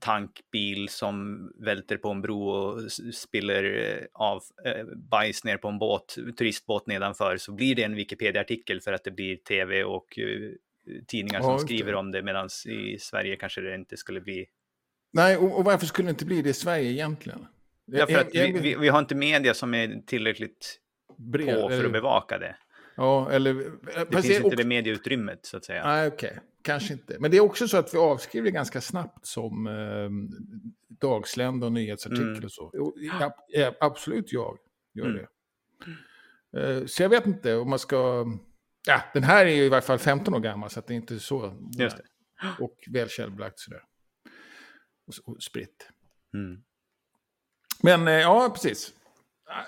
tankbil 0.00 0.88
som 0.88 1.46
välter 1.58 1.96
på 1.96 2.10
en 2.10 2.20
bro 2.22 2.48
och 2.48 2.92
spiller 3.14 3.64
eh, 3.64 4.04
av 4.12 4.42
eh, 4.64 4.84
bajs 5.10 5.44
ner 5.44 5.56
på 5.56 5.68
en 5.68 5.78
båt, 5.78 6.16
turistbåt 6.38 6.86
nedanför, 6.86 7.36
så 7.36 7.52
blir 7.52 7.74
det 7.74 7.82
en 7.82 7.94
Wikipedia-artikel 7.94 8.80
för 8.80 8.92
att 8.92 9.04
det 9.04 9.10
blir 9.10 9.36
tv 9.36 9.84
och 9.84 10.18
eh, 10.18 10.50
tidningar 11.06 11.38
Ja, 11.40 11.42
som 11.42 11.52
det. 11.52 11.58
skriver 11.60 11.94
om 11.94 12.10
det, 12.10 12.22
medan 12.22 12.48
i 12.66 12.98
Sverige 12.98 13.36
kanske 13.36 13.60
det 13.60 13.74
inte 13.74 13.96
skulle 13.96 14.20
bli... 14.20 14.46
nej, 15.12 15.36
och, 15.36 15.58
och 15.58 15.64
varför 15.64 15.86
skulle 15.86 16.06
det 16.08 16.10
inte 16.10 16.24
bli 16.26 16.42
det 16.42 16.50
i 16.50 16.52
Sverige 16.54 16.90
egentligen? 16.90 17.46
Ja, 17.84 18.06
för 18.06 18.18
att 18.18 18.34
vi, 18.34 18.52
vi, 18.52 18.74
vi 18.74 18.88
har 18.88 18.98
inte 18.98 19.14
media 19.14 19.54
som 19.54 19.74
är 19.74 20.02
tillräckligt 20.06 20.80
bred, 21.18 21.60
på 21.62 21.68
för 21.68 21.84
att 21.84 21.92
bevaka 21.92 22.38
det. 22.38 22.56
Ja, 22.96 23.30
eller... 23.30 23.54
Det 23.54 24.12
fast 24.12 24.28
finns 24.28 24.44
inte 24.44 24.56
det 24.56 24.64
medieutrymmet, 24.64 25.46
så 25.46 25.56
att 25.56 25.64
säga. 25.64 25.86
Nej, 25.86 26.08
okej. 26.08 26.38
Kanske 26.62 26.92
inte. 26.92 27.16
Men 27.20 27.30
det 27.30 27.36
är 27.36 27.40
också 27.40 27.68
så 27.68 27.76
att 27.76 27.94
vi 27.94 27.98
avskriver 27.98 28.50
ganska 28.50 28.80
snabbt 28.80 29.26
som 29.26 29.66
eh, 29.66 30.10
dagslända 31.00 31.66
och 31.66 31.72
nyhetsartikel 31.72 32.28
Mm. 32.28 32.44
och 32.44 32.52
så. 32.52 32.92
Ja, 32.96 33.36
ja, 33.48 33.74
absolut 33.80 34.32
jag 34.32 34.58
gör 34.94 35.06
Mm. 35.06 35.16
det. 35.16 35.26
Eh, 36.60 36.86
så 36.86 37.02
jag 37.02 37.08
vet 37.08 37.26
inte 37.26 37.54
om 37.56 37.70
man 37.70 37.78
ska... 37.78 38.26
Ja, 38.86 39.02
den 39.12 39.22
här 39.22 39.46
är 39.46 39.50
ju 39.50 39.64
i 39.64 39.68
varje 39.68 39.82
fall 39.82 39.98
15 39.98 40.34
år 40.34 40.40
gammal 40.40 40.70
så 40.70 40.80
det 40.80 40.94
är 40.94 40.96
inte 40.96 41.20
så... 41.20 41.68
Just 41.78 41.96
det. 41.96 42.04
Och 42.60 42.76
väl 42.90 43.08
källbelagt 43.08 43.58
sådär. 43.58 43.82
och, 45.06 45.34
och 45.34 45.42
spritt. 45.42 45.88
Mm. 46.34 46.62
Men 47.82 48.08
eh, 48.08 48.14
ja, 48.14 48.50
precis. 48.54 48.94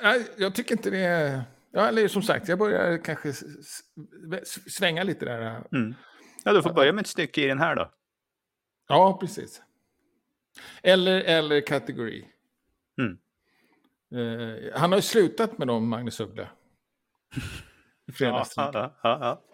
Jag, 0.03 0.23
jag 0.37 0.55
tycker 0.55 0.75
inte 0.75 0.91
det 0.91 0.99
är... 0.99 1.43
Ja, 1.71 1.89
eller 1.89 2.09
som 2.09 2.23
sagt, 2.23 2.49
jag 2.49 2.59
börjar 2.59 3.05
kanske 3.05 3.33
svänga 4.71 5.03
lite 5.03 5.25
där. 5.25 5.67
Mm. 5.73 5.95
Ja, 6.45 6.53
du 6.53 6.63
får 6.63 6.73
börja 6.73 6.93
med 6.93 7.03
ett 7.03 7.09
stycke 7.09 7.41
i 7.41 7.47
den 7.47 7.59
här 7.59 7.77
då. 7.77 7.93
Ja, 8.89 9.19
precis. 9.21 9.63
Eller, 10.83 11.21
eller 11.21 11.61
kategori. 11.61 12.29
Mm. 12.99 13.19
Eh, 14.15 14.79
han 14.81 14.93
har 14.93 14.99
ju 14.99 15.03
slutat 15.03 15.59
med 15.59 15.69
dem, 15.69 15.89
Magnus 15.89 16.21
Uggla. 16.21 16.49
Fredagstid. 18.13 18.65
ja, 18.65 18.99
ja, 19.03 19.19
ja. 19.21 19.45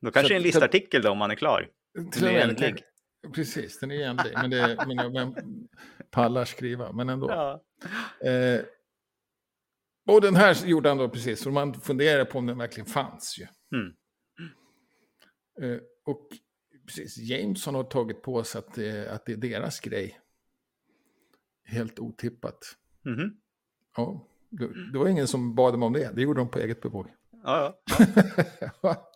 Då 0.00 0.10
kanske 0.10 0.28
Så- 0.28 0.34
en 0.36 0.42
listartikel 0.42 1.02
då 1.02 1.10
om 1.10 1.18
man 1.18 1.30
är 1.30 1.34
klar. 1.34 1.68
Den 1.94 2.24
är 2.24 2.38
ändlig. 2.48 2.84
Precis, 3.34 3.78
den 3.80 3.90
är 3.90 4.08
ändlig. 4.08 4.32
Men, 4.34 4.50
det, 4.50 4.84
men 4.86 5.12
vem 5.12 5.34
pallar 6.10 6.44
skriva, 6.44 6.92
men 6.92 7.08
ändå. 7.08 7.30
Eh, 8.24 8.60
och 10.08 10.20
den 10.20 10.36
här 10.36 10.66
gjorde 10.66 10.88
han 10.88 10.98
då 10.98 11.08
precis, 11.08 11.46
och 11.46 11.52
man 11.52 11.74
funderar 11.80 12.24
på 12.24 12.38
om 12.38 12.46
den 12.46 12.58
verkligen 12.58 12.86
fanns 12.86 13.38
ju. 13.38 13.46
Mm. 13.78 13.92
Eh, 15.62 15.80
och 16.04 16.28
precis, 16.86 17.16
Jameson 17.18 17.74
har 17.74 17.84
tagit 17.84 18.22
på 18.22 18.44
sig 18.44 18.58
att 18.58 18.74
det, 18.74 19.08
att 19.12 19.26
det 19.26 19.32
är 19.32 19.36
deras 19.36 19.80
grej. 19.80 20.20
Helt 21.64 21.98
otippat. 21.98 22.58
Mhm. 23.04 23.36
Ja, 23.96 24.26
det, 24.92 24.98
var 24.98 25.08
ingen 25.08 25.28
som 25.28 25.54
bad 25.54 25.74
dem 25.74 25.82
om 25.82 25.92
det, 25.92 26.10
det 26.14 26.22
gjorde 26.22 26.40
de 26.40 26.48
på 26.48 26.58
eget 26.58 26.80
bevåg. 26.82 27.06
Ja, 27.44 27.78
ja. 28.82 28.96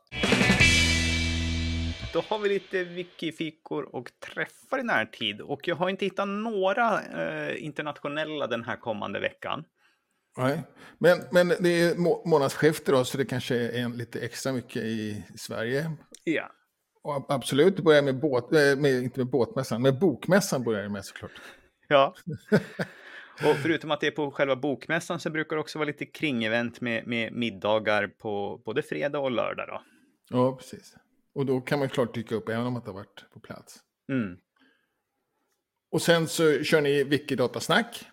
Då 2.13 2.21
har 2.29 2.39
vi 2.39 2.49
lite 2.49 2.85
wikifikor 2.85 3.95
och 3.95 4.11
träffar 4.21 4.79
i 4.79 4.83
närtid. 4.83 5.41
Och 5.41 5.69
jag 5.69 5.77
har 5.77 5.89
inte 5.89 6.05
hittat 6.05 6.29
några 6.29 7.03
eh, 7.03 7.65
internationella 7.65 8.47
den 8.47 8.65
här 8.65 8.77
kommande 8.77 9.21
veckan. 9.21 9.65
Nej, 10.37 10.63
men, 10.99 11.19
men 11.31 11.49
det 11.49 11.69
är 11.83 11.95
må- 11.97 12.23
månadsskifte 12.27 12.93
då, 12.93 13.05
så 13.05 13.19
det 13.19 13.25
kanske 13.25 13.57
är 13.57 13.83
en, 13.83 13.93
lite 13.93 14.21
extra 14.21 14.53
mycket 14.53 14.83
i 14.83 15.25
Sverige. 15.37 15.91
Ja. 16.25 16.51
Och 17.03 17.15
ab- 17.15 17.27
absolut, 17.29 17.77
det 17.77 17.83
börjar 17.83 18.03
med, 18.03 18.21
båt, 18.21 18.53
eh, 18.53 18.77
med, 18.77 18.93
inte 19.03 19.21
med 19.21 19.27
båtmässan, 19.31 19.83
med 19.83 19.99
bokmässan 19.99 20.65
börjar 20.65 20.83
det 20.83 20.89
med 20.89 21.05
såklart. 21.05 21.33
Ja. 21.89 22.15
Och 23.51 23.57
förutom 23.63 23.91
att 23.91 24.01
det 24.01 24.07
är 24.07 24.11
på 24.11 24.31
själva 24.31 24.57
bokmässan 24.57 25.21
så 25.21 25.31
brukar 25.31 25.57
det 25.57 25.61
också 25.61 25.79
vara 25.79 25.87
lite 25.87 26.07
kringevent 26.07 26.81
med, 26.81 27.07
med 27.07 27.33
middagar 27.33 28.07
på 28.07 28.63
både 28.65 28.83
fredag 28.83 29.19
och 29.19 29.31
lördag. 29.31 29.69
Då. 29.69 29.83
Ja, 30.29 30.57
precis. 30.57 30.97
Och 31.35 31.47
då 31.47 31.61
kan 31.61 31.79
man 31.79 31.89
klart 31.89 32.15
dyka 32.15 32.35
upp 32.35 32.49
även 32.49 32.67
om 32.67 32.73
man 32.73 32.81
inte 32.81 32.91
har 32.91 32.95
varit 32.97 33.25
på 33.33 33.41
plats. 33.41 33.79
Mm. 34.13 34.37
Och 35.91 36.03
sen 36.03 36.29
så 36.29 36.63
kör 36.63 36.81
ni 36.81 37.05
Wikidatasnack 37.05 38.05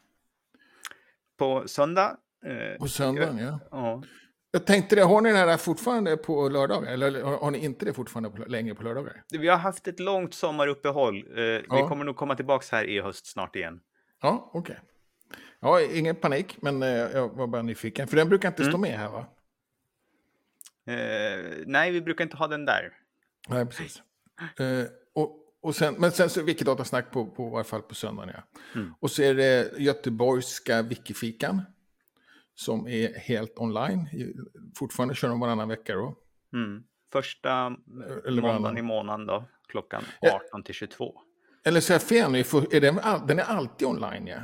På 1.37 1.63
söndag. 1.67 2.17
Eh, 2.45 2.77
på 2.79 2.87
söndagen. 2.87 3.37
Ja. 3.37 3.59
ja. 3.71 4.03
Jag 4.51 4.65
tänkte 4.65 4.95
det, 4.95 5.01
har 5.01 5.21
ni 5.21 5.31
det 5.31 5.37
här 5.37 5.57
fortfarande 5.57 6.17
på 6.17 6.49
lördagar? 6.49 6.91
Eller 6.93 7.23
har 7.23 7.37
har 7.37 7.51
ni 7.51 7.57
inte 7.65 7.85
det 7.85 7.93
fortfarande 7.93 8.29
på, 8.29 8.45
längre 8.45 8.75
på 8.75 8.83
lördagar? 8.83 9.23
Vi 9.29 9.47
har 9.47 9.57
haft 9.57 9.87
ett 9.87 9.99
långt 9.99 10.33
sommaruppehåll. 10.33 11.17
Eh, 11.17 11.43
Vi 11.43 11.63
Ja. 11.69 11.87
kommer 11.89 12.05
nog 12.05 12.15
komma 12.15 12.35
tillbaka 12.35 12.75
här 12.75 12.83
i 12.83 13.01
höst 13.01 13.25
snart 13.31 13.55
igen. 13.55 13.79
Ja, 14.21 14.51
okej. 14.53 14.79
Ja, 15.59 15.81
ingen 15.81 16.15
panik, 16.15 16.61
men 16.61 16.83
eh, 16.83 16.89
jag 16.89 17.29
var 17.35 17.47
bara 17.47 17.61
nyfiken. 17.61 18.07
För 18.07 18.17
den 18.17 18.29
brukar 18.29 18.47
inte 18.47 18.63
stå 18.65 18.77
med 18.77 18.99
här 18.99 19.09
va? 19.09 19.25
Eh, 20.87 21.63
nej, 21.65 21.91
vi 21.91 22.01
brukar 22.01 22.23
inte 22.23 22.37
ha 22.37 22.47
den 22.47 22.65
där. 22.65 22.93
Nej, 23.49 23.65
precis. 23.65 24.01
Eh, 24.59 24.83
och, 25.13 25.35
och 25.61 25.75
sen, 25.75 25.95
men 25.97 26.11
sen 26.11 26.29
så 26.29 26.39
är 26.39 26.43
Wikidatasnack 26.43 27.11
på, 27.11 27.25
på 27.25 27.47
i 27.47 27.51
varje 27.51 27.63
fall 27.63 27.81
på 27.81 27.95
söndagen. 27.95 28.33
Ja. 28.35 28.59
Mm. 28.75 28.93
Och 28.99 29.11
så 29.11 29.21
är 29.23 29.33
det 29.33 29.71
Göteborgska 29.77 30.81
Wikifikan. 30.81 31.61
Som 32.55 32.87
är 32.87 33.13
helt 33.19 33.59
online. 33.59 34.07
Fortfarande 34.75 35.15
kör 35.15 35.29
de 35.29 35.39
varannan 35.39 35.69
vecka 35.69 35.95
då. 35.95 36.15
Mm. 36.53 36.83
Första 37.11 37.49
Eller 37.49 38.41
måndagen 38.41 38.41
varannan. 38.43 38.77
i 38.77 38.81
månaden 38.81 39.25
då, 39.27 39.45
klockan 39.67 40.03
Ja. 40.21 40.41
18 40.47 40.63
till 40.63 40.75
22. 40.75 41.21
Eller 41.63 41.79
så 41.79 41.93
är 41.93 41.95
jag 41.95 42.03
fel 42.03 42.31
nu, 42.31 42.39
är 42.39 42.81
den 43.27 43.39
är 43.39 43.43
alltid 43.43 43.87
online 43.87 44.27
ja. 44.27 44.39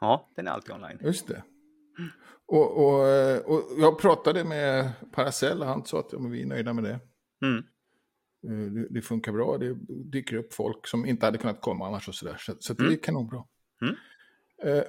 Ja, 0.00 0.30
den 0.36 0.46
är 0.46 0.50
alltid 0.50 0.74
online. 0.74 0.98
Just 1.00 1.28
det. 1.28 1.42
Och, 2.46 2.84
och, 2.86 3.08
eh, 3.08 3.38
och 3.40 3.62
jag 3.78 3.98
pratade 3.98 4.44
med 4.44 4.90
Paracell 5.12 5.60
och 5.60 5.66
han 5.66 5.84
sa 5.84 5.98
att 6.00 6.12
ja, 6.12 6.18
vi 6.18 6.42
är 6.42 6.46
nöjda 6.46 6.72
med 6.72 6.84
det. 6.84 7.00
Mm. 7.46 7.58
Eh, 8.48 8.72
Det, 8.72 8.88
det 8.90 9.02
funkar 9.02 9.32
bra, 9.32 9.58
det 9.58 9.76
dyker 9.88 10.36
upp 10.36 10.54
folk 10.54 10.86
som 10.86 11.06
inte 11.06 11.26
hade 11.26 11.38
kunnat 11.38 11.60
komma 11.60 11.86
annars 11.86 12.08
och 12.08 12.14
sådär. 12.14 12.36
Så, 12.38 12.52
så 12.58 12.72
det 12.74 12.82
Mm. 12.82 12.92
är 12.94 12.98
kanonbra. 12.98 13.44
Mm. 13.82 13.94
Eh, 14.76 14.84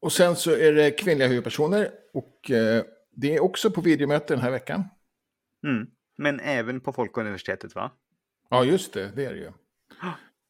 och 0.00 0.12
sen 0.12 0.36
så 0.36 0.50
är 0.50 0.72
det 0.72 0.90
kvinnliga 0.90 1.28
huvudpersoner 1.28 1.90
och 2.12 2.50
eh, 2.50 2.84
det 3.10 3.34
är 3.36 3.40
också 3.42 3.70
på 3.70 3.80
videomöte 3.80 4.34
den 4.34 4.42
här 4.42 4.50
veckan. 4.50 4.84
Mm. 5.66 5.86
Men 6.16 6.40
även 6.40 6.80
på 6.80 6.92
Folkuniversitetet, 6.92 7.74
va? 7.74 7.92
Ja, 8.50 8.64
just 8.64 8.92
det, 8.92 9.12
det 9.16 9.24
är 9.24 9.34
det 9.34 9.40
ju. 9.40 9.52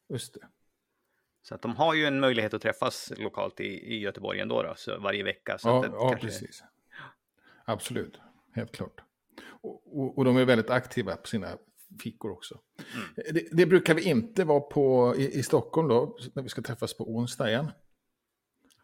Just 0.09 0.33
det. 0.33 0.47
Så 1.41 1.55
att 1.55 1.61
de 1.61 1.75
har 1.75 1.93
ju 1.93 2.05
en 2.05 2.19
möjlighet 2.19 2.53
att 2.53 2.61
träffas 2.61 3.11
lokalt 3.17 3.59
i, 3.59 3.63
i 3.63 3.99
Göteborg 3.99 4.39
ändå, 4.39 4.63
då, 4.63 4.73
så 4.77 4.99
varje 4.99 5.23
vecka. 5.23 5.57
Så 5.57 5.69
Ja, 5.69 5.85
ja 5.85 6.09
kanske- 6.09 6.27
precis. 6.27 6.63
Absolut, 7.65 8.19
helt 8.55 8.71
klart. 8.71 9.01
Och, 9.61 9.99
och, 9.99 10.17
och 10.17 10.25
de 10.25 10.37
är 10.37 10.45
väldigt 10.45 10.69
aktiva 10.69 11.15
på 11.15 11.27
sina 11.27 11.47
fikor 12.03 12.31
också. 12.31 12.59
Mm. 12.95 13.33
Det, 13.33 13.47
det 13.57 13.65
brukar 13.65 13.95
vi 13.95 14.09
inte 14.09 14.43
vara 14.43 14.59
på 14.59 15.15
i, 15.17 15.39
i 15.39 15.43
Stockholm 15.43 15.87
då, 15.87 16.17
när 16.33 16.43
vi 16.43 16.49
ska 16.49 16.61
träffas 16.61 16.93
på 16.93 17.15
onsdag 17.15 17.49
igen. 17.49 17.71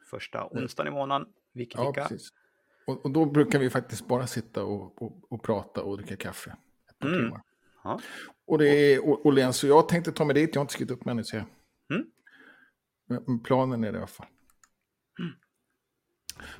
Första 0.10 0.48
onsdagen 0.52 0.94
i 0.94 0.96
månaden, 0.96 1.28
Ja, 1.30 1.60
Wikifika. 1.60 1.92
precis. 1.94 2.30
Och, 2.88 3.06
och 3.06 3.12
då 3.12 3.26
brukar 3.26 3.60
vi 3.60 3.70
faktiskt 3.70 4.08
bara 4.08 4.28
sitta 4.28 4.64
och, 4.64 5.02
och, 5.02 5.44
prata 5.44 5.84
och 5.84 5.98
dricka 5.98 6.16
kaffe. 6.16 6.56
Ett 6.90 7.00
par 7.00 7.08
Mm. 7.08 7.20
timmar. 7.22 7.42
Ja. 7.84 8.00
Och 8.48 8.58
det 8.58 8.68
är 8.70 9.10
och, 9.10 9.26
och 9.26 9.40
jag 9.64 9.90
tänkte 9.90 10.12
ta 10.12 10.26
mig 10.26 10.34
dit, 10.34 10.50
jag 10.56 10.60
har 10.60 10.64
inte 10.64 10.74
skrivit 10.74 10.92
upp 10.92 11.06
mig 11.06 11.12
ännu. 11.12 11.24
Men, 13.10 13.40
planen 13.40 13.84
är 13.84 13.92
det 13.92 13.96
i 13.96 14.00
alla 14.00 14.08
fall. 14.08 14.28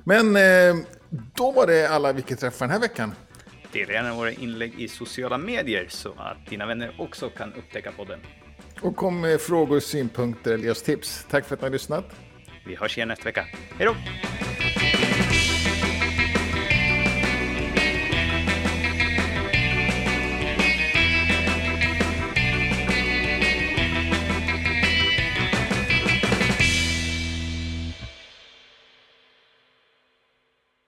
Men 0.04 0.36
eh, 0.36 0.86
då 1.34 1.52
var 1.52 1.66
det 1.66 1.88
alla 1.88 2.12
vi 2.12 2.22
träffar 2.22 2.66
den 2.66 2.72
här 2.72 2.80
veckan. 2.80 3.14
Dela 3.72 3.92
gärna 3.92 4.14
våra 4.14 4.32
inlägg 4.32 4.80
i 4.80 4.88
sociala 4.88 5.38
medier 5.38 5.86
så 5.88 6.12
att 6.12 6.46
dina 6.46 6.66
vänner 6.66 6.96
också 6.98 7.30
kan 7.30 7.52
upptäcka 7.52 7.92
podden. 7.92 8.20
Och 8.80 8.96
kom 8.96 9.20
med 9.20 9.40
frågor, 9.40 9.80
synpunkter 9.80 10.52
eller 10.52 10.74
tips. 10.74 11.26
Tack 11.30 11.44
för 11.44 11.54
att 11.54 11.60
ni 11.60 11.64
har 11.64 11.72
lyssnat. 11.72 12.04
Vi 12.66 12.76
hörs 12.76 12.96
igen 12.96 13.08
nästa 13.08 13.24
vecka. 13.24 13.46
Hej 13.78 13.86
då! 13.86 13.94